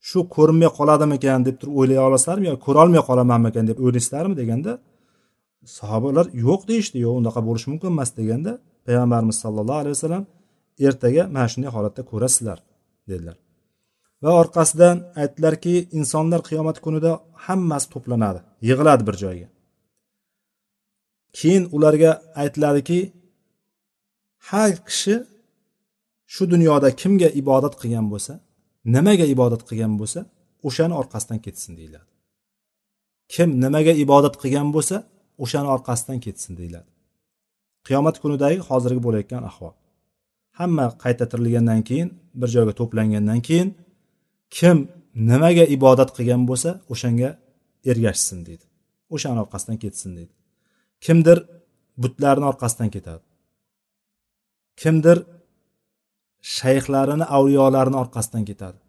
[0.10, 1.40] Shu ko'rinmay qoladimikan?
[1.48, 4.72] deb turib o'ylay olasizlarmi yo ko'rolmay qolamanmikan deb o'ylaysizlarmi deganda
[5.80, 8.52] sahobalar yo'q deyishdi yo'q unaqa bo'lishi mumkin emas deganda
[8.88, 10.24] payg'ambarimiz sallallohu alayhi vasallam
[10.88, 12.60] ertaga mana shunday holatda ko'rasizlar
[13.10, 13.38] dedilar.
[14.24, 17.12] Va orqasidan aytdilarki insonlar qiyomat kunida
[17.46, 19.48] hammasi to'planadi yig'iladi bir joyga.
[21.38, 23.00] Keyin ularga aytiladiki
[24.50, 25.16] har kishi
[26.34, 28.34] shu dunyoda kimga ibodat qilgan bo'lsa
[28.96, 30.20] nimaga ibodat qilgan bo'lsa
[30.68, 32.10] o'shani orqasidan ketsin deyiladi.
[33.34, 34.96] Kim nimaga ibodat qilgan bo'lsa
[35.44, 36.90] o'shani orqasidan ketsin deyiladi.
[37.88, 39.74] Qiyomat kunidagi hozirgi bo'layotgan ahvol.
[40.60, 43.70] Hamma qayta tirilgandan keyin bir joyga to'plangandan keyin
[44.58, 44.78] kim
[45.16, 47.30] nimaga ibodat qilgan bo'lsa o'shanga
[47.92, 48.66] ergashsin deydi.
[49.16, 50.34] O'shani orqasidan ketsin deydi.
[51.06, 51.38] Kimdir
[52.02, 53.24] butlarni orqasidan ketadi.
[54.82, 55.18] Kimdir
[56.58, 58.80] shayxlarini avliyolarini orqasidan ketadi.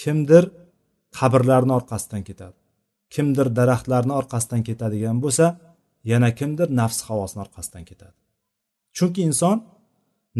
[0.00, 0.44] Kimdir
[1.18, 2.58] qabrlarni orqasidan ketadi.
[3.14, 5.46] Kimdir daraxtlarni orqasidan ketadigan bo'lsa
[6.10, 8.16] yana kimdir nafs havosini orqasidan ketadi.
[8.96, 9.56] Chunki inson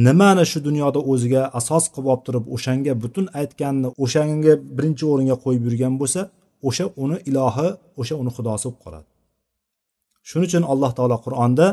[0.04, 5.62] nimani shu dunyoda o'ziga asos qilib olib turib o'shanga butun aytganini o'shanga birinchi o'ringa qo'yib
[5.68, 6.20] yurgan bo'lsa
[6.68, 7.68] o'sha uni ilohi
[8.00, 9.08] o'sha uni xudosi bo'lib qoladi.
[10.28, 11.66] Shuning uchun alloh taolo qur'onda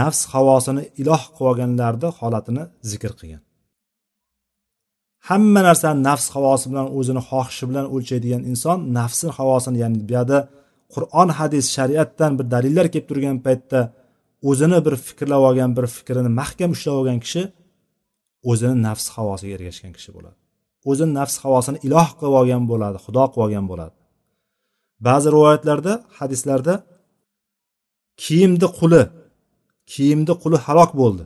[0.00, 3.42] nafs havosini iloh qilib olganlarni holatini zikr qilgan.
[5.28, 10.38] Hamma narsani nafs havosi bilan o'zini xohishi bilan o'lchaydigan inson nafsi havosini ya'ni bu yerda
[10.94, 13.80] qur'on hadis shariatdan bir dalillar kelib turgan paytda
[14.42, 17.42] o'zini bir fikrlab olgan bir fikrini mahkam ushlab olgan kishi
[18.50, 20.36] o'zini nafs havosiga ergashgan kishi bo'ladi.
[20.90, 23.94] O'zini nafs havosini iloh qilib olgan bo'ladi xudo qilib olgan bo'ladi.
[25.06, 26.74] Ba'zi rivoyatlarda hadislarda
[28.22, 29.02] kiyimni quli
[29.92, 31.24] kiyimni quli halok bo'ldi.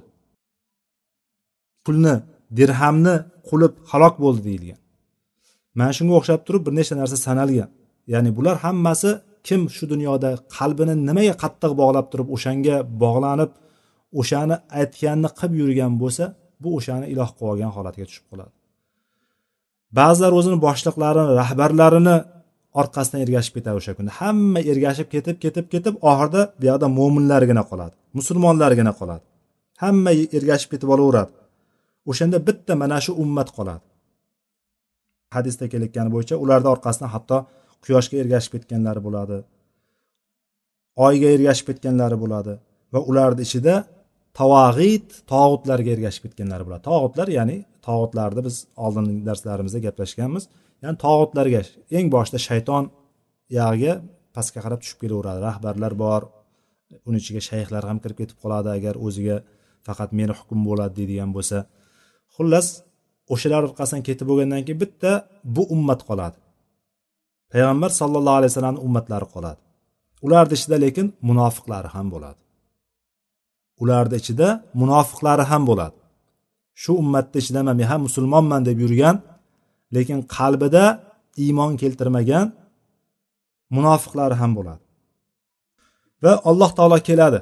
[1.84, 2.14] Pulni
[2.58, 3.14] dirhamni
[3.48, 4.80] qulib halok bo'ldi deyilgan.
[5.78, 7.68] Mana shunga o'xshab turib bir nechta narsa sanalgan.
[8.12, 9.10] Ya'ni bular hammasi
[9.46, 13.50] kim shu dunyoda qalbini nimaga qattiq bog'lab turib o'shanga bog'lanib
[14.20, 16.24] o'shani aytganini qilib yurgan bo'lsa
[16.62, 18.53] bu o'shani iloh qilib olgan holatiga tushib qoladi.
[19.98, 22.16] Ba'zilar o'zini boshliqlarini rahbarlarini
[22.81, 24.11] orqasidan ergashib ketadi o'sha kunda.
[24.20, 29.24] Hamma ergashib ketib ketib ketib oxirida buyoqda mo'minlargina qoladi musulmonlargina qoladi.
[29.83, 31.33] Hamma ergashib ketib olaveradi.
[32.11, 33.85] O'shanda bitta mana shu ummat qoladi.
[35.37, 37.37] Hadisda kelayotgani bo'yicha ularni orqasidan hatto
[37.84, 39.38] quyoshga ergashib ketganlari bo'ladi
[41.06, 42.54] oyga ergashib ketganlari bo'ladi
[42.92, 43.74] va ularni ichida
[44.38, 46.82] tavag'it tog'utlarga ergashib ketganlari bo'ladi.
[46.90, 50.44] Tog'utlar ya'ni tog'utlarni biz oldingi darslarimizda gaplashganmiz.
[50.82, 51.60] Ya'ni tog'utlarga
[51.98, 52.84] eng boshida shayton
[53.58, 53.94] yog'iga
[54.36, 55.40] pastga qarab tushib kelaveradi.
[55.48, 56.22] Rahbarlar bor
[57.08, 59.36] uni ichiga shayxlar ham kirib ketib qoladi agar o'ziga
[59.86, 61.58] faqat meni hukm bo'ladi deydigan bo'lsa.
[62.36, 62.66] Xullas
[63.34, 65.10] o'shalar orqasidan ketib bo'lgandan keyin bitta
[65.54, 66.38] bu ummat qoladi.
[67.52, 69.60] Payg'ambar sallallohu alayhi vasallamni ummatlari qoladi.
[70.26, 72.40] Ularni ichida lekin munofiqlari ham bo'ladi.
[73.82, 74.48] Ularni ichida
[74.80, 75.96] munofiqlari ham bo'ladi.
[76.82, 79.16] Shu ummatni ichida men ham musulmonman deb yurgan
[79.96, 80.84] lekin qalbida
[81.44, 82.46] iymon keltirmagan
[83.76, 84.82] munofiqlari ham bo'ladi.
[86.24, 87.40] Va alloh taolo keladi.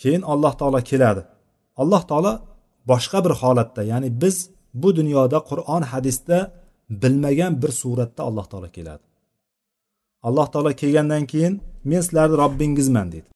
[0.00, 1.22] Keyin alloh taolo keladi.
[1.82, 2.32] Alloh taolo
[2.90, 4.36] boshqa bir holatda ya'ni biz
[4.82, 6.38] bu dunyoda qur'on hadisda
[7.02, 9.04] bilmagan bir suratda alloh taolo keladi.
[10.26, 11.54] Alloh taolo kelgandan keyin
[11.90, 13.28] men sizlarni robbingizman deydi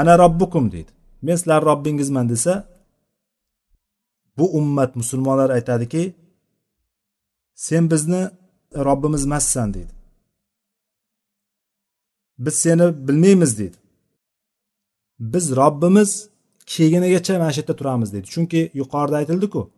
[0.00, 0.90] ana robbukum deydi
[1.26, 2.52] men sizlarni robbingizman desa
[4.38, 6.14] bu ummat musulmonlar aytadiki
[7.54, 8.22] sen bizni
[8.88, 9.92] robbimiz emassan deydi
[12.38, 13.76] biz seni bilmaymiz deydi
[15.20, 16.28] biz robbimiz
[16.66, 19.70] kelgunigacha mana shu yerda turamiz deydi chunki yuqorida aytildiku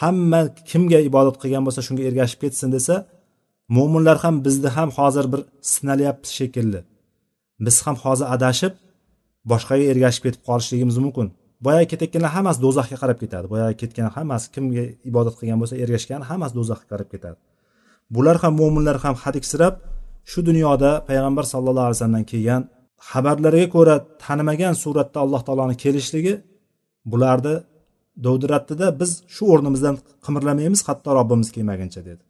[0.00, 2.94] hamma kimga ibodat qilgan bo'lsa shunga ergashib ketsin desa
[3.68, 5.40] mo'minlar ham bizni ham hozir bir
[5.72, 6.80] sinalyapti shekilli.
[7.66, 8.74] Biz ham hozir adashib
[9.50, 11.26] boshqaga ergashib ketib qolishligimiz mumkin.
[11.66, 13.46] Boyagi ketayotganlar hammasi do'zaxga qarab ketadi.
[13.54, 17.38] Boyagi ketgan hammasi kimga ibodat qilgan bo'lsa ergashgan hammasi do'zaxga qarab ketadi.
[18.14, 19.74] Bular ham mo'minlar ham hadiksirab
[20.30, 22.62] shu dunyoda payg'ambar sallallohu alayhi vasallamdan kelgan
[23.10, 26.34] xabarlarga ko'ra tanimagan suratda alloh taoloni kelishligi
[27.12, 27.54] bularni
[28.24, 32.22] dovdiratdida biz shu o'rnimizdan qimirlamaymiz hatto robbimiz kelmaguncha dedi.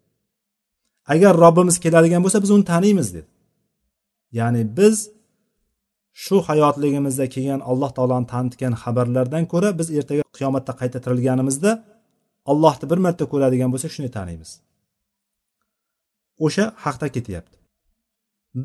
[1.12, 3.28] Agar robbimiz keladigan bo'lsa biz uni taniymiz dedi.
[4.38, 4.96] Ya'ni biz
[6.24, 11.70] shu hayotligimizda kelgan alloh taoloni tanitgan xabarlardan ko'ra biz ertaga qiyomatda qayta tirilganimizda
[12.50, 14.50] allohni bir marta ko'radigan bo'lsak shuni taniymiz.
[16.44, 17.56] O'sha haqda ketyapti.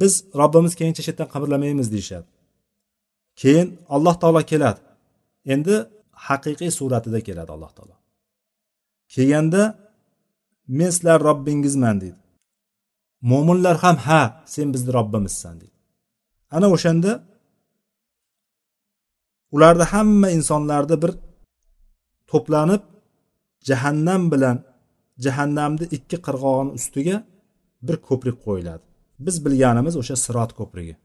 [0.02, 2.28] Biz robbimiz keyincha chetdan qabrlamaymiz deyishadi.
[3.42, 4.82] Keyin alloh taolo keladi.
[5.54, 5.76] Endi
[6.28, 7.96] haqiqiy suratida keladi alloh taolo.
[9.14, 9.62] Kelganda
[10.80, 12.21] men sizlar robbingizman deydi
[13.30, 14.22] mo'minlar ham ha
[14.54, 15.78] sen bizni robbimizsan deydi
[16.56, 17.12] ana o'shanda
[19.56, 21.12] ularni hamma insonlarni bir
[22.32, 22.84] to'planib
[23.70, 24.58] jahannam bilan
[25.26, 27.18] jahannamni ikki qirg'og'ini ustiga
[27.88, 28.84] bir ko'prik qo'yiladi.
[29.26, 30.96] Biz bilganimiz o'sha sirot ko'prigi.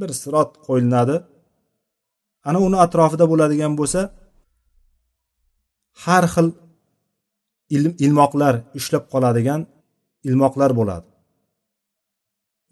[0.00, 1.16] Bir sirot qo'yilinadi.
[2.48, 4.00] Ana uni atrofida bo'ladigan bo'lsa
[6.04, 6.48] har xil
[8.06, 9.60] ilmoqlar ushlab qoladigan
[10.28, 11.08] ilmoqlar bo'ladi.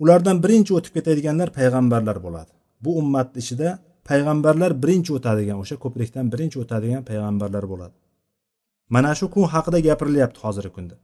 [0.03, 2.53] Ulardan birinchi o'tib ketadiganlar payg'ambarlar bo'ladi.
[2.85, 3.69] Bu ummatni ichida
[4.09, 7.95] payg'ambarlar birinchi o'tadigan o'sha ko'prikdan birinchi o'tadigan payg'ambarlar bo'ladi.
[8.95, 10.97] Mana shu kun haqida gapirilyapti hozirgi kunda.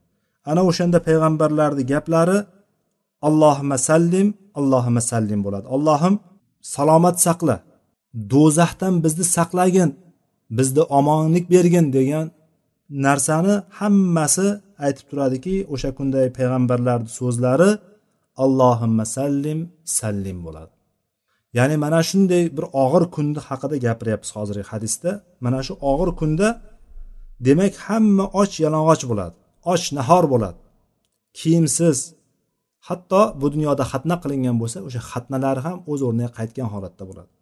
[0.51, 2.39] Ana o'shanda payg'ambarlarni gaplari
[3.29, 5.67] allohima sallim allohima sallim bo'ladi.
[5.77, 6.15] Allohim
[6.75, 7.57] salomat saqla.
[8.33, 9.91] Do'zaxdan bizni saqlagin
[10.59, 12.27] bizni omonlik bergin degan
[13.07, 14.49] narsani hammasi
[14.87, 17.71] aytib turadiki o'sha kunday payg'ambarlarni so'zlari
[18.45, 19.59] allohimma sallim
[19.99, 20.73] sallim bo'ladi.
[21.59, 25.11] Ya'ni mana shunday bir og'ir kunni haqida gapiryapmiz hozirgi hadisda.
[25.45, 26.49] Mana shu og'ir kunda
[27.47, 29.37] demak hamma och yalang'och bo'ladi
[29.73, 30.61] och nahor bo'ladi
[31.39, 31.99] kiyimsiz.
[32.89, 37.33] Hatto bu dunyoda xatna qilingan bo'lsa o'sha xatnalari ham o'z o'rniga qaytgan holatda bo'ladi.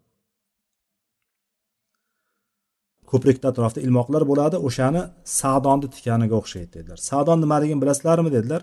[3.11, 5.03] Ko'prikni atrofida ilmoqlar bo'ladi o'shani
[5.41, 6.99] sadonni tikaniga o'xshaydi dedilar.
[7.11, 8.63] Sadon nimaligini bilasizlarmi dedilar.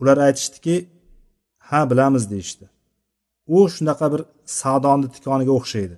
[0.00, 0.76] Ular aytishdiki
[1.68, 2.64] ha bilamiz deyishdi.
[3.56, 4.22] U shunaqa bir
[4.60, 5.96] sadonni tikoniga o'xshaydi.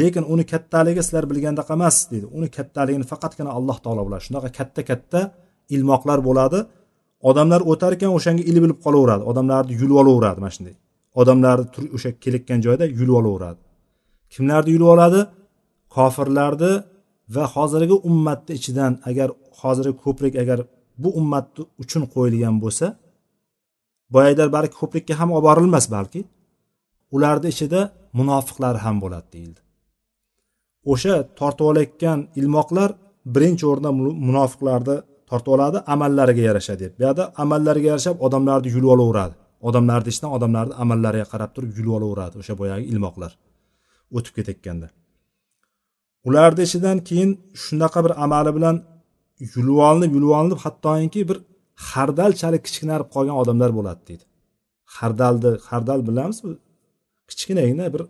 [0.00, 2.26] Lekin uni kattaligi sizlar bilgandaqa emas deydi.
[2.38, 4.22] Uni kattaligini faqatgina alloh taolo biladi.
[4.28, 5.20] Shunaqa katta katta
[5.74, 6.58] ilmoqlar bo'ladi.
[7.30, 9.22] Odamlar o'tar ekan o'shanga ilib ilib qolaveradi.
[9.30, 10.74] Odamlarni yulib olaveradi mana shunday.
[11.20, 13.60] Odamlarni o'sha kelayotgan joyda yulib olaveradi.
[14.34, 15.20] Kimlarni yulib oladi?
[15.96, 16.72] Kofirlarni
[17.34, 19.28] va hozirgi ummatni ichidan agar
[19.60, 20.58] hozirgi ko'prik agar
[21.02, 22.86] bu ummatni uchun qo'yilgan bo'lsa
[24.14, 26.20] boyagilar balki ko'prikka ham olib borilmas balki.
[27.16, 27.80] Ularni ichida
[28.18, 29.60] munofiqlar ham bo'ladi deyildi.
[30.92, 32.90] O'sha tortib olayotgan ilmoqlar
[33.34, 33.90] birinchi o'rinda
[34.28, 34.96] munofiqlarni
[35.30, 39.34] tortib oladi amallariga yarasha deb bu yoqda amallariga yarashab odamlarni yulib olaveradi.
[39.68, 43.32] Odamlarni ichidan odamlarni amallariga qarab turib yulib olaveradi o'sha boyagi ilmoqlar
[44.16, 44.88] o'tib ketayotganda.
[46.28, 47.30] Ularni ichidan keyin
[47.64, 48.76] shunaqa bir amali bilan
[49.54, 51.38] yulib olinib yulib olinib hattoki bir
[51.90, 54.24] xardalchalik kichkinarib qolgan odamlar bo'ladi deydi.
[54.96, 56.38] Xardalni xardal bilamiz
[57.30, 58.02] kichkinagina bir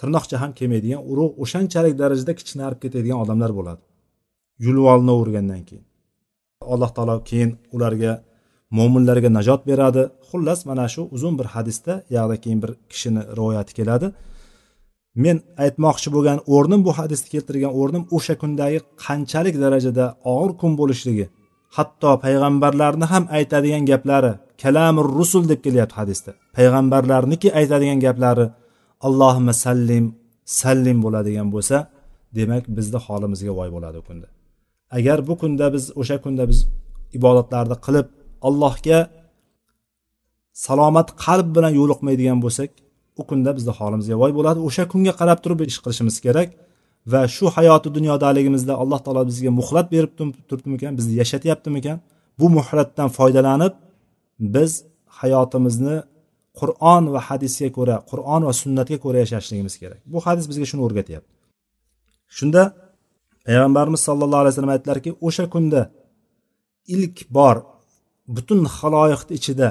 [0.00, 3.82] tirnoqcha ham kelmaydigan urug' o'shanchalik darajada kichkinarib ketadigan odamlar bo'ladi.
[4.64, 5.84] Yulib olinavergandan keyin.
[6.72, 8.12] Alloh taolo keyin ularga
[8.78, 10.02] mo'minlarga najot beradi.
[10.28, 14.06] Xullas mana shu uzun bir hadisda yoqda keyin bir kishini rivoyati keladi.
[15.24, 21.26] Men aytmoqchi bo'lgan o'rnim bu hadisni keltirgan o'rnim o'sha kundagi qanchalik darajada og'ir kun bo'lishligi
[21.76, 24.32] hatto payg'ambarlarni ham aytadigan gaplari
[24.62, 26.32] kalamur rusul deb kelyapti hadisda.
[26.56, 28.46] Payg'ambarlarniki aytadigan gaplari
[29.06, 30.04] allohimma sallim
[30.60, 31.76] sallim bo'ladigan bo'lsa
[32.38, 34.28] demak bizni holimizga voy bo'ladi u kunda.
[34.98, 36.58] Agar bu kunda biz o'sha kunda biz
[37.18, 38.06] ibodatlarni qilib
[38.48, 38.98] allohga
[40.66, 42.70] salomat qalb bilan yo'liqmaydigan bo'lsak
[43.20, 44.58] u kunda bizni holimizga voy bo'ladi.
[44.68, 46.48] O'sha kunga qarab turib ish qilishimiz kerak.
[47.12, 50.12] Va shu hayoti dunyodaligimizda alloh taolo bizga muhlat berib
[50.48, 51.96] turibdimikan bizni yashatyaptimikan?
[52.40, 53.74] Bu muhlatdan foydalanib
[54.54, 54.70] biz
[55.20, 55.96] hayotimizni
[56.60, 60.00] qur'on va hadisga ko'ra qur'on va sunnatga ko'ra yashashligimiz kerak.
[60.12, 61.32] Bu hadis bizga shuni o'rgatyapti.
[62.36, 62.62] Shunda
[63.46, 65.80] payg'ambarimiz sallallohu alayhi vasallam aytdilarki o'sha kunda
[66.94, 67.56] ilk bor
[68.36, 69.68] butun haloyiqni ichida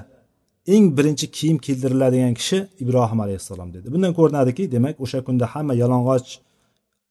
[0.73, 3.87] eng birinchi kiyim kiydiriladigan kishi ibrohim alayhissalom dedi.
[3.93, 6.29] Bundan ko'rinadiki demak o'sha kunda hamma yalang'och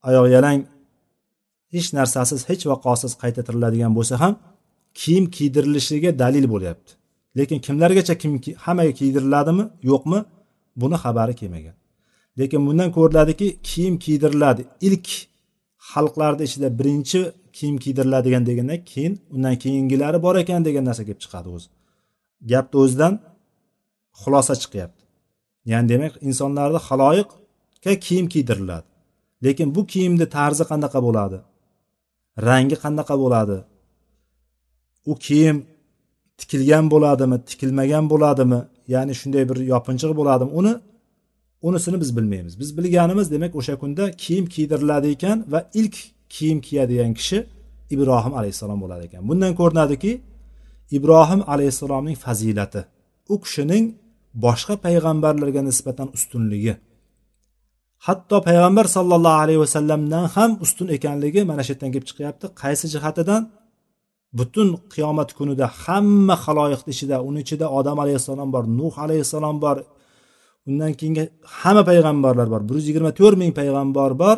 [0.09, 0.61] oyoq yalang
[1.75, 4.35] hech narsasiz hech vaqosiz qayta tiriladigan bo'lsa ham
[5.01, 6.91] kiyim kiydirilishiga dalil bo'lyapti.
[7.39, 8.33] Lekin kimlargacha kim
[8.65, 10.19] hammaga kiydiriladimi yo'qmi
[10.81, 11.77] buni xabari kelmagan.
[12.39, 14.63] Lekin bundan ko'riladiki kiyim kiydiriladi.
[14.89, 15.07] Ilk
[15.91, 17.21] xalqlarni ichida birinchi
[17.57, 21.69] kiyim kiydiriladigan deganda keyin undan keyingilari bor ekan degan narsa kelib chiqadi o'zi.
[22.51, 23.15] Gapni o'zidan
[24.23, 25.03] xulosa chiqyapti.
[25.71, 28.92] Ya'ni demak insonlarni haloyiqga kiyim kiydiriladi.
[29.45, 31.39] Lekin bu kiyimni tarzi qanaqa bo'ladi?
[32.49, 33.57] Rangi qanaqa bo'ladi?
[35.11, 35.57] U kiyim
[36.41, 38.61] tikilgan bo'ladimi tikilmagan bo'ladimi?
[38.95, 40.51] Ya'ni shunday bir yopinchiq bo'ladimi?
[40.61, 40.73] Uni
[41.69, 42.55] unisini biz bilmaymiz.
[42.61, 45.97] Biz bilganimiz demak o'sha kunda kiyim kiydiriladi ekan va ilk
[46.35, 47.39] kiyim kiyadigan kishi
[47.95, 49.23] ibrohim alayhissalom bo'ladi ekan.
[49.29, 50.13] Bundan ko'rinadiki
[50.97, 52.81] ibrohim alayhissalomning fazilati
[53.33, 53.85] u kishining
[54.45, 56.75] boshqa payg'ambarlarga nisbatan ustunligi
[58.07, 62.47] hatto payg'ambar sollallohu alayhi vasallamdan ham ustun ekanligi mana shu yerdan kelib chiqyapti.
[62.63, 63.43] Qaysi jihatidan?
[64.39, 69.77] Butun qiyomat kunida hamma haloyiqni ichida uni ichida odam alayhissalom bor nuh alayhissalom bor.
[70.69, 71.25] Undan keyingi
[71.61, 72.61] hamma payg'ambarlar bor.
[72.69, 74.37] Bir yuz yigirma to'rt ming payg'ambar bor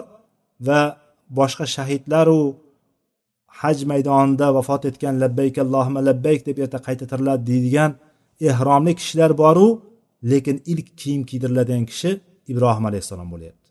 [0.66, 0.80] va
[1.38, 2.40] boshqa shahidlaru
[3.60, 7.90] haj maydonida vafot etgan labbayk allohima labbayk deb erta qayta tiriladi deydigan
[8.50, 9.68] ehromli kishilar boru
[10.30, 12.10] lekin ilk kiyim kiydiriladigan kishi
[12.52, 13.68] ibrohim alayhissalom bo'lyapti.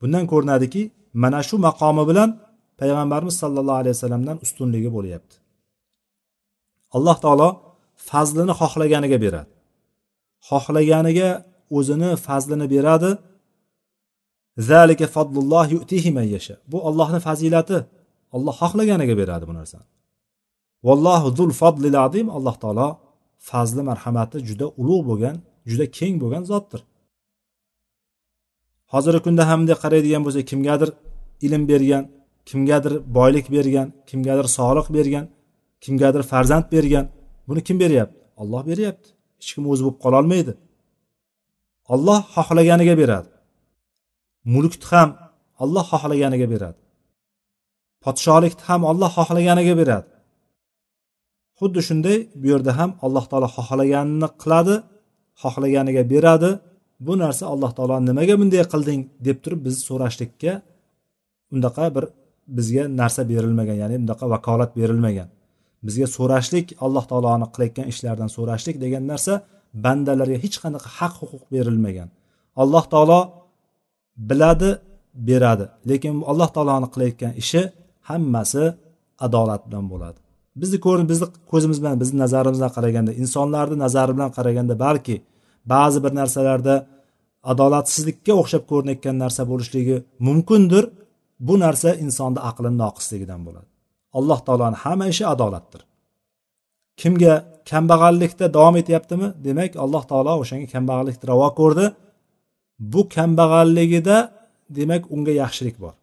[0.00, 0.82] Bundan ko'rinadiki
[1.22, 2.30] mana shu maqomi bilan
[2.80, 5.34] payg'ambarimiz sollallohu alayhi vasallamdan ustunligi bo'lyapti.
[6.96, 7.48] Alloh taolo
[8.10, 9.52] fazlini xohlaganiga beradi.
[10.48, 11.30] Xohlaganiga
[11.76, 13.10] o'zini fazlini beradi.
[14.70, 16.54] Zalika fadlulloh yutihi man yasha.
[16.72, 17.78] Bu ollohni fazilati.
[18.36, 19.86] Olloh xohlaganiga beradi bu narsani.
[20.86, 22.26] Vallohu zul fadlil azim.
[22.36, 22.88] Alloh taolo
[23.50, 25.36] fazli marhamati juda ulug' bo'lgan
[25.70, 26.80] juda keng bo'lgan zotdir.
[28.92, 30.90] Hozirgi kunda ham bunday qaraydigan bo'lsak kimgadir
[31.46, 32.04] ilm bergan
[32.48, 35.24] kimgadir boylik bergan kimgadir sog'liq bergan
[35.84, 37.04] kimgadir farzand bergan
[37.48, 38.18] buni kim beryapti?
[38.42, 39.08] Olloh beryapti.
[39.38, 40.52] Hech kim o'zi bo'lib qololmaydi.
[41.94, 43.30] Olloh xohlaganiga beradi.
[44.54, 45.10] Mulkni ham
[45.62, 46.80] olloh xohlaganiga beradi.
[48.04, 50.10] Podshohlikni ham olloh xohlaganiga beradi.
[51.58, 54.74] Xuddi shunday bu yerda ham alloh taolo xohlaganini qiladi
[55.42, 56.50] xohlaganiga beradi.
[57.06, 60.52] Bu narsa alloh taolo nimaga bunday qilding deb turib biz so'rashlikka
[61.54, 62.04] undaqa bir
[62.56, 65.28] bizga narsa berilmagan ya'ni bunaqa vakolat berilmagan.
[65.86, 69.32] Bizga so'rashlik alloh taoloni qilayotgan ishlaridan so'rashlik degan narsa
[69.84, 72.08] bandalarga hech qanaqa haq huquq berilmagan.
[72.62, 73.20] Alloh taolo
[74.30, 74.70] biladi
[75.28, 77.62] beradi lekin alloh taoloni qilayotgan ishi
[78.10, 78.64] hammasi
[79.26, 80.18] adolat bilan bo'ladi.
[80.60, 85.16] Bizni ko'rib bizni ko'zimiz bilan bizni nazarimiz bilan qaraganda insonlarni nazari bilan qaraganda balki
[85.72, 86.74] ba'zi bir narsalarda
[87.52, 89.96] adolatsizlikka o'xshab ko'rinayotgan narsa bo'lishligi
[90.26, 90.84] mumkindir.
[91.48, 93.68] Bu narsa insonni aqlini noqisligidan bo'ladi.
[94.18, 95.82] Alloh taoloni hamma ishi adolatdir.
[97.00, 97.34] Kimga
[97.70, 99.28] kambag'allikda davom etyaptimi?
[99.46, 101.86] Demak alloh taolo o'shanga kambag'allikni ravo ko'rdi.
[102.92, 104.16] Bu kambag'alligida
[104.78, 105.94] demak unga yaxshilik bor.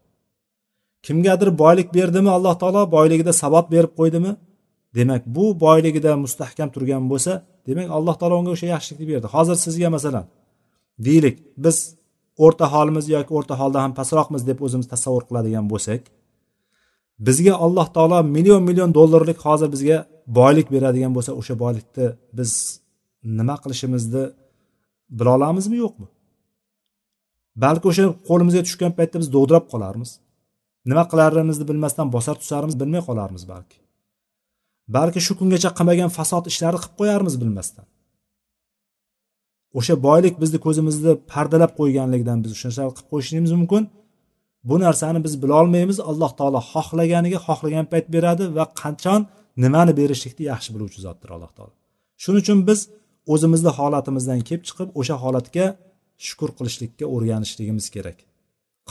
[1.05, 2.82] Kimgadir boylik berdimi alloh taolo?
[2.95, 4.32] Boyligida sabot berib qo'ydimi?
[4.97, 7.32] Demak bu boyligida mustahkam turgan bo'lsa
[7.68, 9.28] demak alloh taolo unga o'sha yaxshilikni berdi.
[9.36, 10.26] Hozir sizga masalan
[11.07, 11.78] deylik biz
[12.45, 16.01] o'rta holimiz yoki o'rta holdan ham pastroqmiz deb o'zimiz tasavvur qiladigan bo'lsak
[17.28, 19.97] bizga alloh taolo million million dollarlik hozir bizga
[20.39, 22.07] boylik beradigan bo'lsa o'sha boylikni
[22.38, 22.51] biz
[23.39, 24.24] nima qilishimizni
[25.18, 26.07] bila olamizmi yo'qmi?
[27.63, 30.09] Balki o'sha qo'limizga tushgan paytda biz dovdirab qolarmiz.
[30.89, 33.78] Nima qilarimizni bilmasdan bosar tusarimiz bilmay qolarmiz balki.
[34.96, 37.86] Balki shu kungacha qilmagan fasod ishlarni qilib qo'yarmiz bilmasdan.
[39.80, 43.84] O'sha boylik bizni ko'zimizni pardalab qo'yganligidan biz o'sha narsalarni qilib qo'yishimiz mumkin.
[44.70, 49.22] Bu narsani biz bilolmaymiz alloh taolo xohlaganiga xohlagan payt beradi va qachon
[49.64, 51.74] nimani berishlikni yaxshi biluvchi zotdir alloh taolo.
[52.24, 52.80] Shuning uchun biz
[53.34, 55.66] o'zimizni holatimizdan kelib chiqib o'sha holatga
[56.28, 58.18] shukur qilishlikka o'rganishligimiz kerak.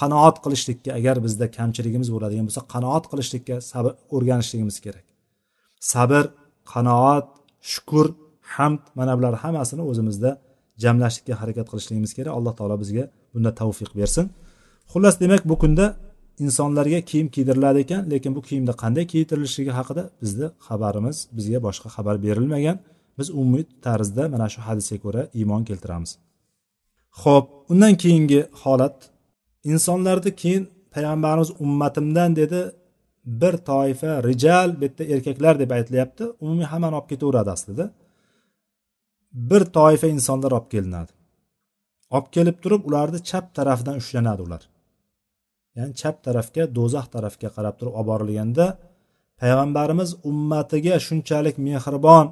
[0.01, 5.06] Qanoat qilishlikka agar bizda kamchiligimiz bo'ladigan bo'lsa qanoat qilishlikka sabr o'rganishligimiz kerak.
[5.93, 6.25] Sabr
[6.73, 7.29] qanoat
[7.73, 8.07] shukur
[8.55, 8.81] hamd.
[8.99, 10.31] Mana bular hammasini o'zimizda
[10.83, 12.33] jamlashlikka harakat qilishligimiz kerak.
[12.39, 13.05] Alloh taolo bizga
[13.35, 14.27] bunda tavfiq bersin.
[14.93, 15.87] Xullas demak bu kunda
[16.45, 22.17] insonlarga kiyim kiydiriladi ekan lekin bu kiyimda qanday kiydirilishligi haqida bizni xabarimiz bizga boshqa xabar
[22.27, 22.79] berilmagan.
[23.19, 26.11] Biz umumiy tarzda mana shu hadisga ko'ra iymon keltiramiz.
[27.23, 28.97] Ho'p undan keyingi holat.
[29.73, 30.63] Insonlarni keyin
[30.95, 32.61] payg'ambarimiz ummatimdan dedi
[33.27, 37.91] bir toifa rijal bu yerda erkaklar deb aytilyapti umumiy hammani olib ketaveradi aslida.
[39.33, 41.13] Bir toifa insonlar olib kelinadi.
[42.11, 44.63] Olib kelib turib ularni chap tarafidan ushlanadi ular.
[45.77, 48.67] Ya'ni chap tarafga do'zax tarafga qarab turib olib borilganda
[49.41, 52.27] payg'ambarimiz ummatiga shunchalik mehribon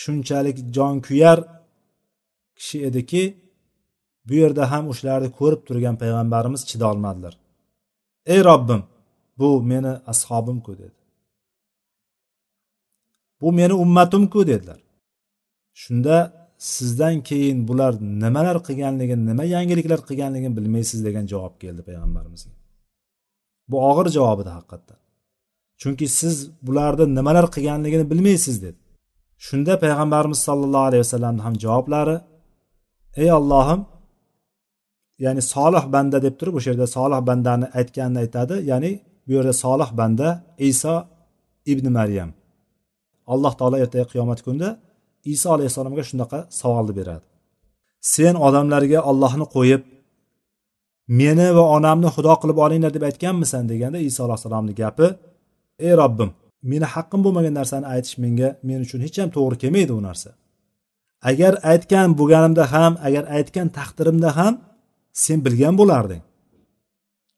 [0.00, 1.38] shunchalik jonkuyar
[2.58, 3.22] kishi ediki
[4.26, 7.34] bu yerda ham o'shalarni ko'rib turgan payg'ambarimiz chidolmadilar.
[8.34, 8.82] Ey robbim
[9.38, 10.98] bu meni ashobimku dedi.
[13.40, 14.80] Bu meni ummatimku dedilar.
[15.74, 16.16] Shunda
[16.58, 22.52] sizdan keyin bular nimalar qilganligini nima yangiliklar qilganligini bilmaysiz degan javob keldi payg'ambarimizga.
[23.70, 24.98] Bu og'ir javob edi haqiqatdan.
[25.80, 28.80] Chunki siz bularni nimalar qilganligini bilmaysiz dedi.
[29.46, 32.16] Shunda payg'ambarimiz sollallohu alayhi vasallamni ham javoblari
[33.22, 33.80] ey ollohim
[35.24, 38.90] ya'ni solih banda deb turib o'sha yerda solih bandani aytganini aytadi ya'ni
[39.26, 40.28] bu yerda solih banda
[40.70, 40.94] iso
[41.72, 42.30] ibn maryam.
[43.32, 44.70] Alloh taolo ertaga qiyomat kunida
[45.34, 47.24] iso alayhissalomga shunaqa savolni beradi.
[48.14, 49.82] Sen odamlarga ollohni qo'yib
[51.20, 55.06] meni va onamni xudo qilib olinglar deb aytganmisan deganda iso alayhissalomni gapi
[55.86, 56.30] ey robbim
[56.70, 60.30] meni haqqim bo'lmagan narsani aytish menga men uchun hech ham to'g'ri kelmaydi u narsa.
[61.30, 64.54] Agar aytgan bo'lganimda ham agar aytgan taqdirimda ham
[65.24, 66.22] sen bilgan bo'larding.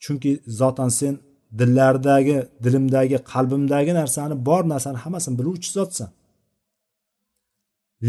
[0.04, 0.30] Chunki
[0.60, 1.14] zotan sen
[1.58, 6.10] dillardagi dilimdagi qalbimdagi narsani bor narsani hammasini biluvchi zotsan.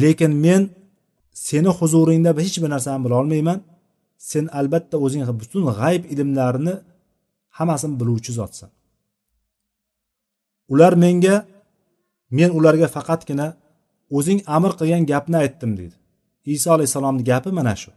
[0.02, 0.62] Lekin men
[1.48, 3.60] seni huzuringda hech bir narsani bilolmayman
[4.32, 6.76] sen albatta o'zing butun g'ayb ilmlarini
[7.58, 8.70] hammasini biluvchi zotsan.
[10.74, 11.36] Ular menga
[12.38, 13.48] men ularga faqatgina
[14.18, 15.96] o'zing amr qilgan gapni aytdim deydi.
[16.56, 17.92] Iso alayhissalomni gapi mana shu.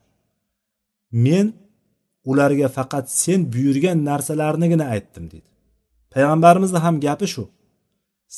[1.27, 1.47] Men
[2.31, 5.49] ularga faqat sen buyurgan narsalarnigina aytdim deydi
[6.15, 7.45] payg'ambarimizni ham gapi shu.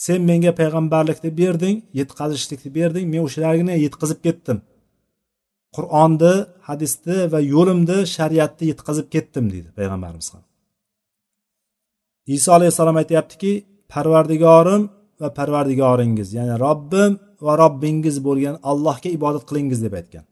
[0.04, 4.58] Sen menga payg'ambarlikni berding yetkazishlikni berding men o'shalargina yetkazib ketdim.
[5.76, 6.34] Qur'onni
[6.68, 10.42] hadisni va yo'limni shariatni yetkazib ketdim deydi payg'ambarimiz ham.
[12.36, 13.52] Iso alayhissalom aytyaptiki
[13.92, 14.82] parvardigorim
[15.20, 17.12] va parvardigoringiz ya'ni robbim
[17.46, 20.24] va robbingiz bo'lgan allohga ibodat qilingiz deb aytgan.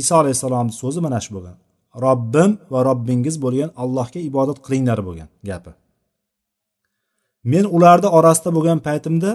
[0.00, 1.56] Iso alayhissalomni so'zi mana shu bo'lgan.
[2.04, 5.70] Robbim va robbingiz bo'lgan allohga ibodat qilinglar bo'lgan gapi.
[7.52, 9.30] Men ularni orasida bo'lgan paytimda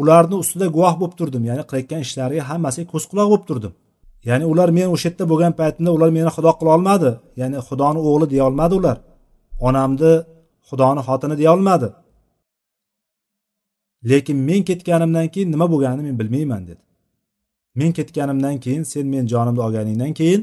[0.00, 3.72] ularni ustida guvoh bo'lib turdim ya'ni qilayotgan ishlariga hammasiga ko'z quloq bo'lib turdim.
[4.28, 7.10] Ya'ni ular men o'sha yerda bo'lgan paytimda ular meni xudo qila olmadi
[7.40, 8.96] ya'ni xudoni o'g'li deya olmadi ular.
[9.68, 10.12] Onamni
[10.68, 11.88] xudoni xotini deya olmadi.
[14.10, 16.82] Lekin men ketganimdan keyin nima bo'lganini men bilmayman dedi.
[17.78, 20.42] Men ketganimdan keyin sen men jonimni olganingdan keyin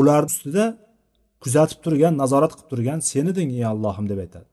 [0.00, 0.64] ular ustida
[1.42, 4.48] kuzatib turgan nazorat qilib turgan sen eding ey allohim deb aytadi.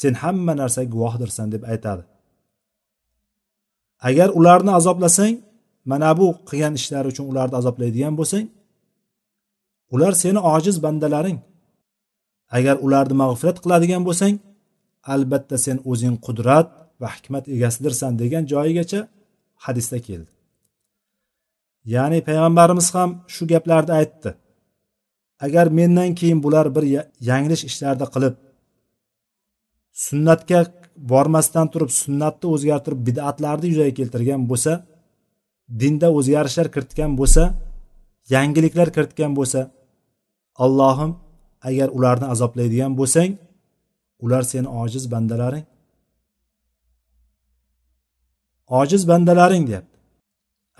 [0.00, 2.04] Sen hamma narsaga guvohdirsan deb aytadi.
[4.08, 5.34] Agar ularni azoblasang
[5.90, 8.46] mana bu qilgan ishlari uchun ularni azoblaydigan bo'lsang
[9.94, 11.38] ular seni ojiz bandalaring.
[12.56, 14.34] Agar ularni mag'firat qiladigan bo'lsang
[15.14, 16.68] albatta sen o'zing qudrat
[17.00, 19.00] va hikmat egasidirsan degan joyigacha
[19.64, 20.32] hadisda keldi.
[21.94, 24.30] Ya'ni payg'ambarimiz ham shu gaplarni aytdi.
[25.44, 26.84] Agar mendan keyin bular bir
[27.30, 28.34] yanglish ishlarni qilib
[30.06, 30.60] sunnatga
[31.12, 34.72] bormasdan turib sunnatni o'zgartirib bid'atlarni yuzaga keltirgan bo'lsa
[35.80, 37.42] dinda o'zgarishlar kiritgan bo'lsa
[38.34, 39.60] yangiliklar kiritgan bo'lsa
[40.64, 41.12] allohim
[41.68, 43.30] agar ularni azoblaydigan bo'lsang
[44.24, 45.64] ular seni ojiz bandalaring.
[48.80, 49.96] Ojiz bandalaring deyapti.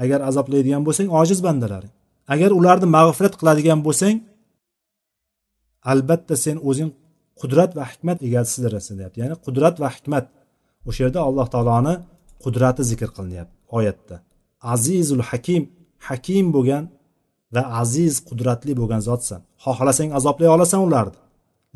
[0.02, 1.92] Agar azoblaydigan bo'lsang ojiz bandalaring.
[2.34, 4.16] Agar ularni mag'firat qiladigan bo'lsang
[5.92, 6.90] albatta sen o'zing
[7.40, 9.18] qudrat va hikmat egasidirsan deyapti.
[9.22, 10.24] Ya'ni qudrat va hikmat.
[10.88, 11.94] O'sha yerda alloh taoloni
[12.44, 14.16] qudrati zikr qilinyapti oyatda.
[14.74, 15.62] Azizul hakim
[16.08, 16.84] hakim bo'lgan
[17.54, 19.40] va aziz qudratli bo'lgan zotsan.
[19.64, 21.18] Xohlasang azoblay olasan ularni.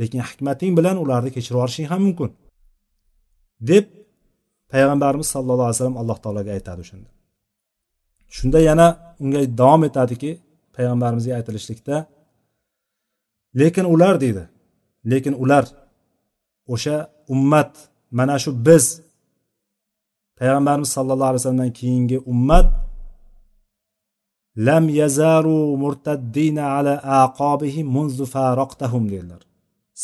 [0.01, 2.31] Lekin hikmating bilan ularni kechirib yuborishing ham mumkin.
[3.71, 3.85] Deb
[4.73, 7.09] payg'ambarimiz sallallohu alayhi vasallam alloh taologa aytadi o'shanda
[8.37, 8.87] shunda yana
[9.25, 10.31] unga davom etadiki
[10.77, 11.97] payg'ambarimizga aytilishlikda
[13.61, 14.45] lekin ular deydi
[15.11, 15.65] lekin ular
[16.75, 16.97] o'sha
[17.35, 17.73] ummat
[18.19, 18.85] mana shu biz.
[20.39, 22.67] Payg'ambarimiz sallallohu alayhi vasallamdan keyingi ummat
[24.67, 26.95] lam yazaru murtaddina ala
[27.25, 29.43] aqobihim munzu faroqtahum dedilar.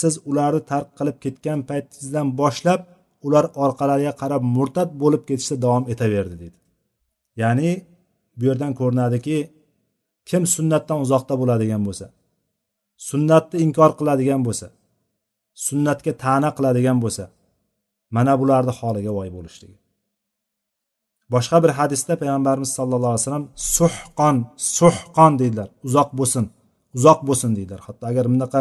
[0.01, 2.81] Siz ularni tark qilib ketgan paytingizdan boshlab
[3.27, 6.59] ular orqalariga qarab murtad bo'lib ketishda davom etaverdi dedi
[7.43, 7.71] ya'ni
[8.39, 9.37] bu yerdan ko'rinadiki
[10.31, 12.07] kim sunnatdan uzoqda bo'ladigan bo'lsa
[13.09, 14.67] sunnatni inkor qiladigan bo'lsa
[15.67, 17.25] sunnatga ta'na qiladigan bo'lsa
[18.17, 19.77] mana bularni holiga voy bo'lishligi.
[21.35, 23.47] Boshqa bir hadisda payg'ambarimiz sallallohu alayhi vasallam
[23.77, 24.37] suhqon
[24.79, 25.69] suhqon deydilar.
[25.89, 26.45] Uzoq bo'lsin
[26.97, 27.81] uzoq bo'lsin deydilar.
[27.87, 28.61] Hatto agar bunaqa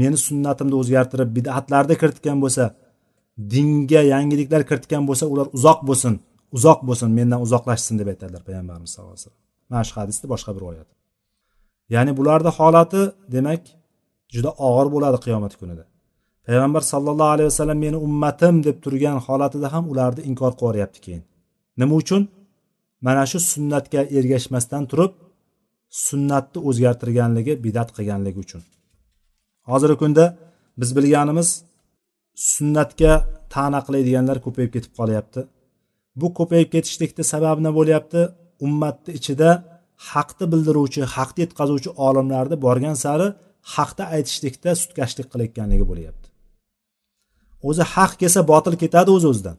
[0.00, 2.64] meni sunnatimni o'zgartirib bidatlarni kiritgan bo'lsa
[3.54, 6.14] dinga yangiliklar kiritgan bo'lsa ular uzoq bo'lsin
[6.56, 9.42] uzoq bo'lsin mendan uzoqlashsin deb aytadilar payg'ambarimiz sallallohu alayhi vasallam.
[9.70, 10.88] Mana shu hadisni boshqa bir oyat
[11.94, 13.02] ya'ni bularni holati
[13.34, 13.62] demak
[14.34, 15.84] juda og'ir bo'ladi qiyomat kunida.
[16.46, 21.22] Payg'ambar sallallohu alayhi vasallam meni ummatim deb turgan holatida ham ularni inkor qilyapti keyin.
[21.80, 22.22] Nima uchun?
[23.06, 25.12] Mana shu sunnatga ergashmasdan turib
[26.06, 28.62] sunnatni o'zgartirganligi bidat qilganligi uchun.
[29.70, 30.24] Hozirgi kunda
[30.80, 31.48] biz bilganimiz
[32.52, 33.12] sunnatga
[33.54, 35.40] ta'na qiladiganlar ko'payib ketib qolyapti.
[36.20, 38.20] Bu ko'payib ketishlikni sababi nima bo'lyapti?
[38.66, 39.50] Ummatni ichida
[40.10, 43.28] haqni bildiruvchi haqni yetkazuvchi olimlarni borgan sari
[43.74, 46.26] haqni aytishlikda sutkashlik qilayotganligi bo'lyapti.
[47.68, 49.56] O'zi haq kelsa botil ketadi o'z o'zidan.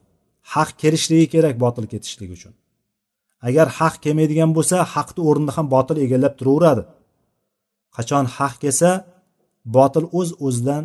[0.53, 2.53] Haq kelishligi kerak botil ketishligi uchun.
[3.47, 6.83] Agar haq kelmaydigan bo'lsa haqni o'rnini ham botil egallab turaveradi.
[7.95, 8.89] Qachon haq kelsa
[9.77, 10.83] botil o'z o'zidan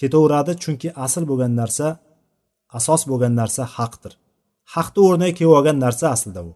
[0.00, 1.86] ketaveradi chunki asl bo'lgan narsa
[2.78, 4.12] asos bo'lgan narsa haqdir.
[4.74, 6.52] Haqni o'rniga kelib olgan narsa aslida u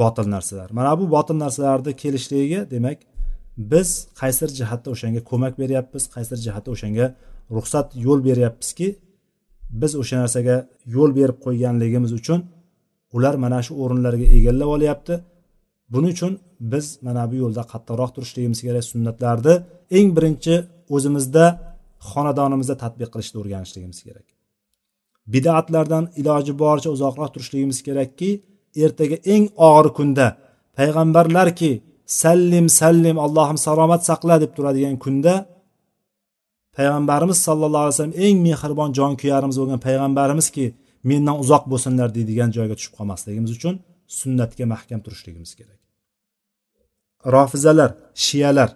[0.00, 0.68] botil narsalar.
[0.78, 2.98] Mana bu botil narsalarni kelishligiga demak
[3.72, 3.88] biz
[4.20, 7.06] qaysidir jihatda o'shanga ko'mak beryapmiz qaysidir jihatda o'shanga
[7.56, 8.88] ruxsat yo'l beryapmizki
[9.80, 10.56] biz o'sha narsaga
[10.96, 12.40] yo'l berib qo'yganligimiz uchun
[13.16, 15.14] ular mana shu o'rinlarga egallab olyapti.
[15.92, 16.32] Buning uchun
[16.72, 19.54] biz mana bu yo'lda qattiqroq turishligimiz kerak sunnatlarni
[19.98, 20.54] eng birinchi
[20.94, 21.44] o'zimizda
[22.10, 24.26] xonadonimizda tadbiq qilishni o'rganishligimiz kerak.
[25.34, 28.30] Bidatlardan iloji boricha uzoqroq turishligimiz kerakki
[28.84, 30.26] ertaga eng og'ir kunda
[30.78, 31.72] payg'ambarlarki
[32.22, 35.34] sallim sallim allohim salomat saqla deb turadigan kunda
[36.76, 40.64] payg'ambarimiz sallallohu alayhi vasallam eng mehribon jonkuyarimiz bo'lgan payg'ambarimizki
[41.10, 43.74] mendan uzoq bo'lsinlar deydigan joyga tushib qolmasligimiz uchun
[44.18, 45.80] sunnatga mahkam turishligimiz kerak.
[47.34, 47.90] Rofizalar
[48.26, 48.70] shiyalar.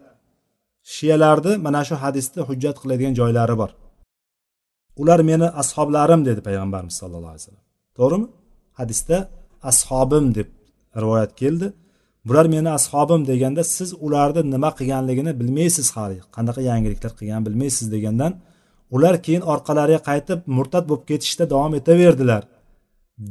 [0.95, 3.71] Shiyalarni mana shu hadisda hujjat qiladigan joylari bor.
[5.01, 7.65] Ular meni ashoblarim dedi payg'ambarimiz sallallohu alayhi vasallam.
[7.99, 8.27] To'g'rimi?
[8.81, 9.17] Hadisda
[9.71, 10.49] ashobim deb
[11.03, 11.73] rivoyat keldi.
[12.25, 16.19] Bular meni ashobim deganda siz ularni nima qilganligini bilmaysiz hali.
[16.37, 18.33] Qanaqa yangiliklar qilganini bilmaysiz degandan
[18.95, 22.43] ular keyin orqalariga qaytib murtad bo'lib ketishda davom etaverdilar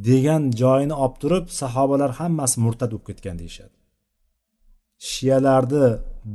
[0.09, 3.75] degan joyini olib turib sahobalar hammasi murtad bo'lib ketgan deyishadi.
[5.09, 5.85] Shiyalarni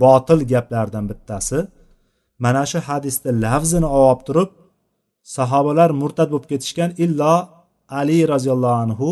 [0.03, 1.59] botil gaplaridan bittasi
[2.45, 4.51] mana shu hadisda lafzini olib turib
[5.37, 7.35] sahobalar murtad bo'lib ketishgan illo
[8.01, 9.11] ali roziyallohu anhu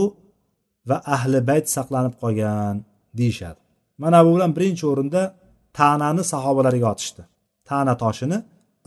[0.89, 2.75] va ahli bayt saqlanib qolgan
[3.19, 3.61] deyishadi.
[4.03, 5.23] Mana bu bilan birinchi o'rinda
[5.79, 7.23] ta'nani sahobalarga otishdi.
[7.69, 8.39] Ta'na toshini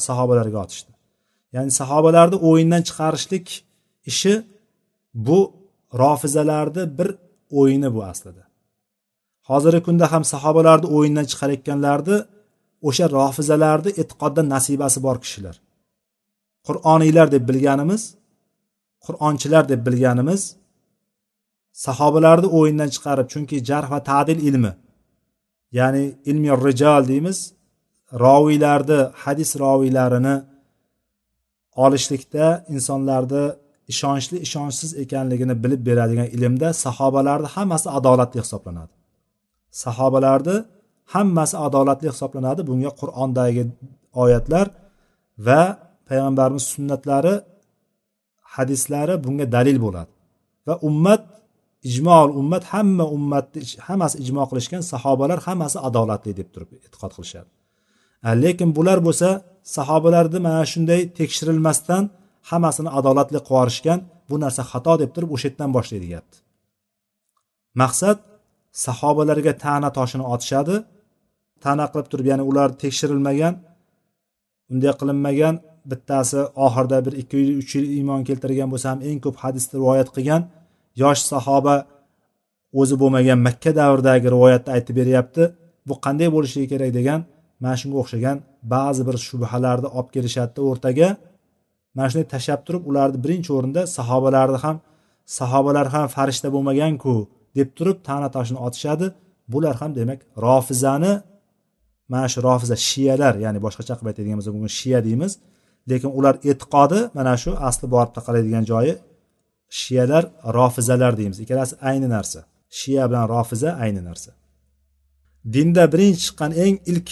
[0.08, 0.92] sahobalarga otishdi.
[1.56, 3.48] Ya'ni sahobalarni o'yindan chiqarishlik
[4.12, 4.34] ishi
[5.28, 5.40] bu
[6.02, 7.10] rofizalarni bir
[7.60, 8.44] o'yini bu aslida.
[9.50, 12.18] Hozirgi kunda ham sahobalarni o'yindan chiqarayotganlarni
[12.88, 15.56] o'sha rofizalarni e'tiqodda nasibasi bor kishilar.
[16.68, 18.04] Qur'oniylar deb bilganimiz
[19.06, 20.42] qur'onchilar deb bilganimiz
[21.84, 24.72] sahobalarni o'yindan chiqarib chunki jarh va tadil ilmi
[25.80, 27.38] ya'ni ilmi rijal deymiz
[28.26, 30.36] roviylarni hadis roviylarini
[31.84, 32.46] olishlikda
[32.76, 33.44] insonlarni
[33.92, 38.94] ishonchli ishonchsiz ekanligini bilib beradigan ilmda sahobalarni hammasi adolatli hisoblanadi.
[39.84, 40.56] Sahobalarni
[41.14, 42.62] hammasi adolatli hisoblanadi.
[42.70, 43.64] Bunga qur'ondagi
[44.24, 44.68] oyatlar
[45.48, 45.62] va
[46.10, 47.34] payg'ambarimiz sunnatlari
[48.56, 50.12] hadislari bunga dalil bo'ladi.
[50.68, 51.22] Va ummat
[51.90, 57.50] ijmol ummat hamma ummatni hammasi ijmo qilishgan sahobalar hammasi adolatli deb turib e'tiqod qilishadi.
[58.44, 59.30] Lekin bular bo'lsa
[59.78, 62.04] sahobalarni mana shunday tekshirilmasdan
[62.50, 66.38] hammasini adolatli qilib yuborishgan bu narsa xato deb turib o'sha yerdan boshlaydi gapni
[67.82, 68.18] maqsad
[68.86, 70.76] sahobalarga ta'na toshini otishadi
[71.64, 73.54] ta'na qilib turib ya'ni ular tekshirilmagan
[74.72, 75.56] unday qilinmagan
[75.92, 80.10] bittasi oxirida bir ikki yil uch yil iymon keltirgan bo'lsa ham eng ko'p hadisni rivoyat
[80.16, 80.42] qilgan
[81.02, 81.76] yosh sahoba
[82.80, 85.44] o'zi bo'lmagan makka davridagi rivoyatni aytib beryapti
[85.88, 87.20] bu qanday bo'lishligi kerak degan
[87.62, 88.38] mana shunga o'xshagan
[88.74, 91.10] ba'zi bir shubhalarni olib kelishadida o'rtaga.
[91.96, 94.78] Mana shunday tashlab turib ularni birinchi o'rinda sahobalarni ham
[95.40, 97.14] sahobalar ham farishta bo'lmaganku
[97.58, 99.08] deb turib ta'na toshini otishadi.
[99.54, 101.14] Bular ham demak rofizani
[102.12, 105.32] mana shu rofiza shiyalar ya'ni boshqacha qilib aytadigan bo'lsak bugun shiya deymiz.
[105.90, 108.94] Lekin ular e'tiqodi mana shu asli borib taqaladigan joyi
[109.70, 110.24] shiyalar
[110.58, 111.40] rofizalar deymiz.
[111.40, 112.40] Ikkalasi ayni narsa.
[112.70, 114.32] Shiya bilan rofiza ayni narsa.
[115.54, 117.10] Dinda birinchi chiqqan eng ilk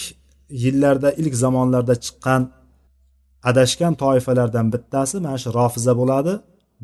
[0.64, 2.42] yillarda ilk zamonlarda chiqqan
[3.50, 6.34] adashgan toifalardan bittasi mana shu rofiza bo'ladi.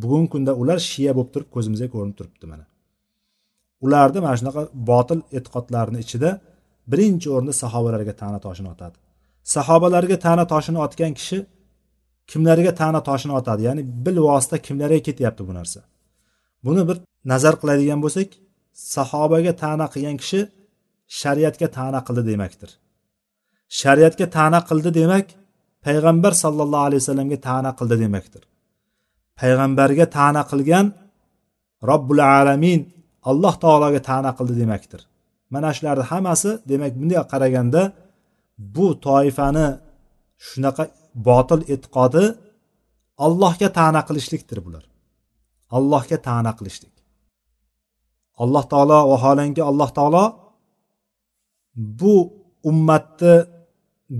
[0.02, 2.66] Bugungi kunda ular shiya bo'lib turib ko'zimizga ko'rinib turibdi mana.
[3.86, 4.62] Ularni mana shunaqa
[4.92, 6.30] botil e'tiqodlarni ichida
[6.92, 8.98] birinchi o'rinda sahobalarga ta'na toshini otadi.
[9.56, 11.38] Sahobalarga ta'na toshini otgan kishi
[12.32, 13.62] kimlarga ta'na toshini otadi?
[13.68, 15.80] Ya'ni bilvosita kimlarga ketyapti bu narsa?
[16.66, 16.98] Buni bir
[17.32, 18.28] nazar qiladigan bo'lsak
[18.96, 20.40] sahobaga ta'na qilgan kishi
[21.22, 22.70] shariatga ta'na qildi demakdir.
[23.82, 25.28] Shariatga ta'na qildi demak
[25.86, 28.44] payg'ambar sallallohu alayhi vasallamga ta'na qildi demakdir.
[29.40, 30.86] Payg'ambarga ta'na qilgan
[31.90, 32.80] robbul alamin
[33.30, 35.02] alloh taologa ta'na qildi demakdir.
[35.54, 37.82] Mana shularni hammasi demak bunday qaraganda
[38.76, 39.68] bu toifani
[40.48, 40.84] shunaqa
[41.28, 42.26] botil e'tiqodi
[43.26, 44.84] allohga ta'na qilishlikdir bular.
[45.78, 46.96] Allohga ta'na qilishlik.
[48.44, 50.26] Alloh taolo vaholanki alloh taolo
[52.00, 52.16] bu
[52.70, 53.36] ummatni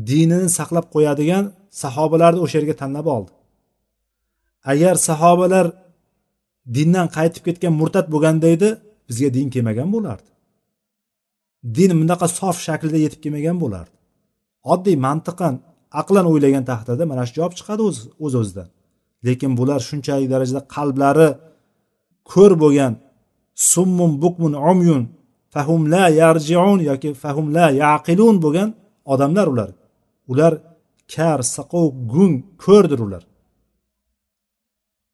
[0.10, 1.44] dinini saqlab qo'yadigan
[1.84, 3.34] sahobalarni o'sha yerga tanlab oldi.
[4.72, 5.66] Agar sahobalar
[6.76, 8.70] dindan qaytib ketgan murtad bo'lganda edi
[9.08, 10.30] bizga din kelmagan bo'lardi.
[11.78, 13.96] Din bunaqa sof shaklda yetib kelmagan bo'lardi.
[14.74, 15.56] Oddiy mantiqan
[16.02, 18.68] aqlan o'ylagan taqdirda mana shu javob chiqadi o'z o'z o'zidan.
[19.26, 21.30] Lekin bular shunchalik darajada qalblari
[22.32, 22.94] ko'r bo'lgan
[23.72, 25.04] summun bukmun umyun
[25.54, 28.70] fahum la yarjiun yoki fahum la yaqilun bo'lgan
[29.14, 29.70] odamlar ular.
[30.32, 30.54] Ular
[31.14, 32.36] kar saqov gung
[32.66, 33.24] ko'rdir ular.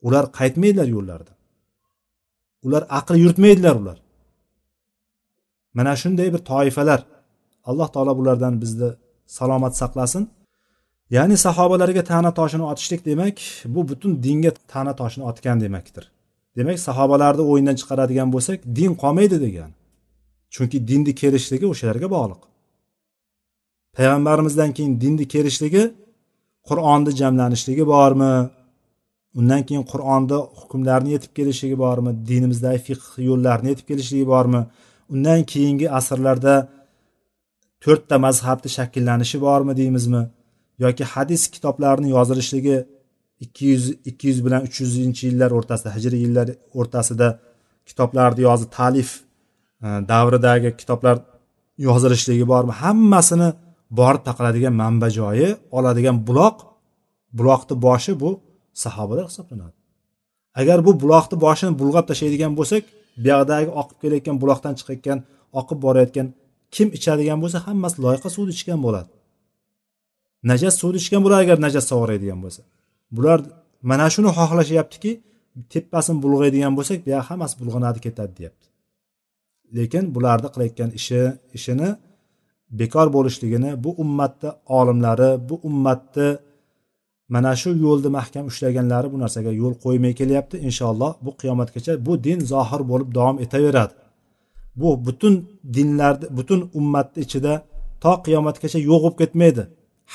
[0.07, 1.35] Ular qaytmaydilar yo'llarida
[2.65, 3.97] ular aql yuritmaydilar ular.
[5.77, 7.01] Mana shunday bir toifalar.
[7.69, 8.89] Alloh taolo bulardan bizni
[9.37, 10.23] salomat saqlasin.
[11.09, 16.11] Ya'ni sahobalarga ta'na toshini otishlik demak bu butun dinga ta'na toshini otgan demakdir.
[16.57, 19.71] Demak sahobalarni o'yindan chiqaradigan bo'lsak din qolmaydi degan.
[20.53, 22.41] Chunki dinni kelishligi o'shalarga bog'liq.
[23.95, 25.83] Payg'ambarimizdan keyin dinni kelishligi
[26.69, 28.33] qur'onni jamlanishligi bormi?
[29.39, 32.11] Undan keyin qur'onni hukmlarini yetib kelishligi bormi?
[32.29, 34.61] Dinimizdagi fiqh yo'llarini yetib kelishligi bormi?
[35.13, 36.55] Undan keyingi asrlarda
[37.83, 40.23] to'rtta mazhabni shakllanishi bormi deymizmi?
[40.83, 42.77] Yoki hadis kitoblarini yozilishligi
[43.43, 46.47] ikki yuz ikki yuz bilan uch yuzinchi yillar o'rtasida hijriy yillar
[46.79, 47.27] o'rtasida
[47.89, 49.09] kitoblarni yozib talif
[49.85, 51.15] e, davridagi kitoblar
[51.87, 52.73] yozilishligi bormi?
[52.83, 53.49] Hammasini
[53.99, 56.57] borib taqiladigan manba joyi oladigan buloq
[57.37, 58.29] buloqni boshi bu
[58.83, 59.77] sahobalar hisoblanadi.
[60.61, 62.83] Agar bu buloqni boshini bulg'ab tashlaydigan bo'lsak
[63.23, 65.19] buyoqdagi oqib kelayotgan buloqdan chiqayotgan
[65.59, 66.27] oqib borayotgan
[66.75, 69.09] kim ichadigan bo'lsa hammasi loyqa suvni ichgan bo'ladi.
[70.49, 72.61] Najas suvni ichgan bo'ladi agar najas sug'oradigan bo'lsa.
[73.15, 73.39] Bular
[73.89, 75.11] mana shuni xohlashyaptiki
[75.73, 78.65] tepasini bulg'aydigan bo'lsak buyog'i hammasi bulg'anadi ketadi deyapti.
[79.77, 81.21] Lekin bularni qilayotgan ishi
[81.57, 81.89] ishini
[82.79, 86.29] bekor bo'lishligini bu ummatni olimlari bu ummatni
[87.33, 90.55] mana shu yo'lni mahkam ushlaganlari bu narsaga yo'l qo'ymay kelyapti.
[90.67, 93.93] Inshaalloh bu qiyomatgacha bu din zohir bo'lib davom etaveradi.
[94.81, 95.33] Bu butun
[95.75, 97.53] dinlarni butun ummatni ichida
[98.03, 99.63] to qiyomatgacha yo'q bo'lib ketmaydi.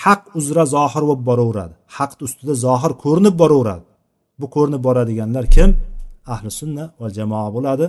[0.03, 1.75] Haq uzra zohir bo'lib boraveradi.
[1.97, 3.85] Haqni ustida zohir ko'rinib boraveradi.
[4.41, 5.71] Bu ko'rinib boradiganlar kim?
[6.35, 7.87] Ahli sunna va jamoa bo'ladi.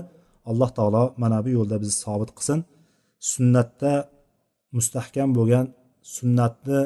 [0.49, 2.60] Alloh taolo mana bu yo'lda bizni sobit qilsin.
[3.32, 3.93] Sunnatda
[4.78, 5.66] mustahkam bo'lgan
[6.16, 6.82] sunnatni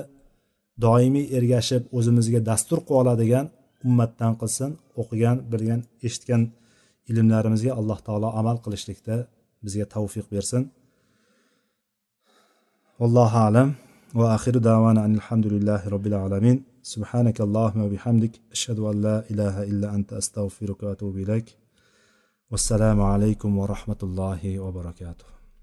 [0.86, 3.46] doimiy ergashib o'zimizga dastur qilib oladigan
[3.88, 6.42] ummatdan qilsin o'qigan bilgan eshitgan
[7.12, 9.16] ilmlarimizga alloh taolo amal qilishlikda
[9.66, 10.62] bizga tavfiq bersin.
[13.00, 13.70] Vallohu alam.
[14.16, 16.64] وآخر دعوانا أن الحمد لله رب العالمين.
[16.82, 21.58] سبحانك اللهم وبحمدك أشهد أن لا إله إلا أنت أستغفرك وأتوب إليك.
[22.52, 25.35] والسلام عليكم ورحمة الله وبركاته.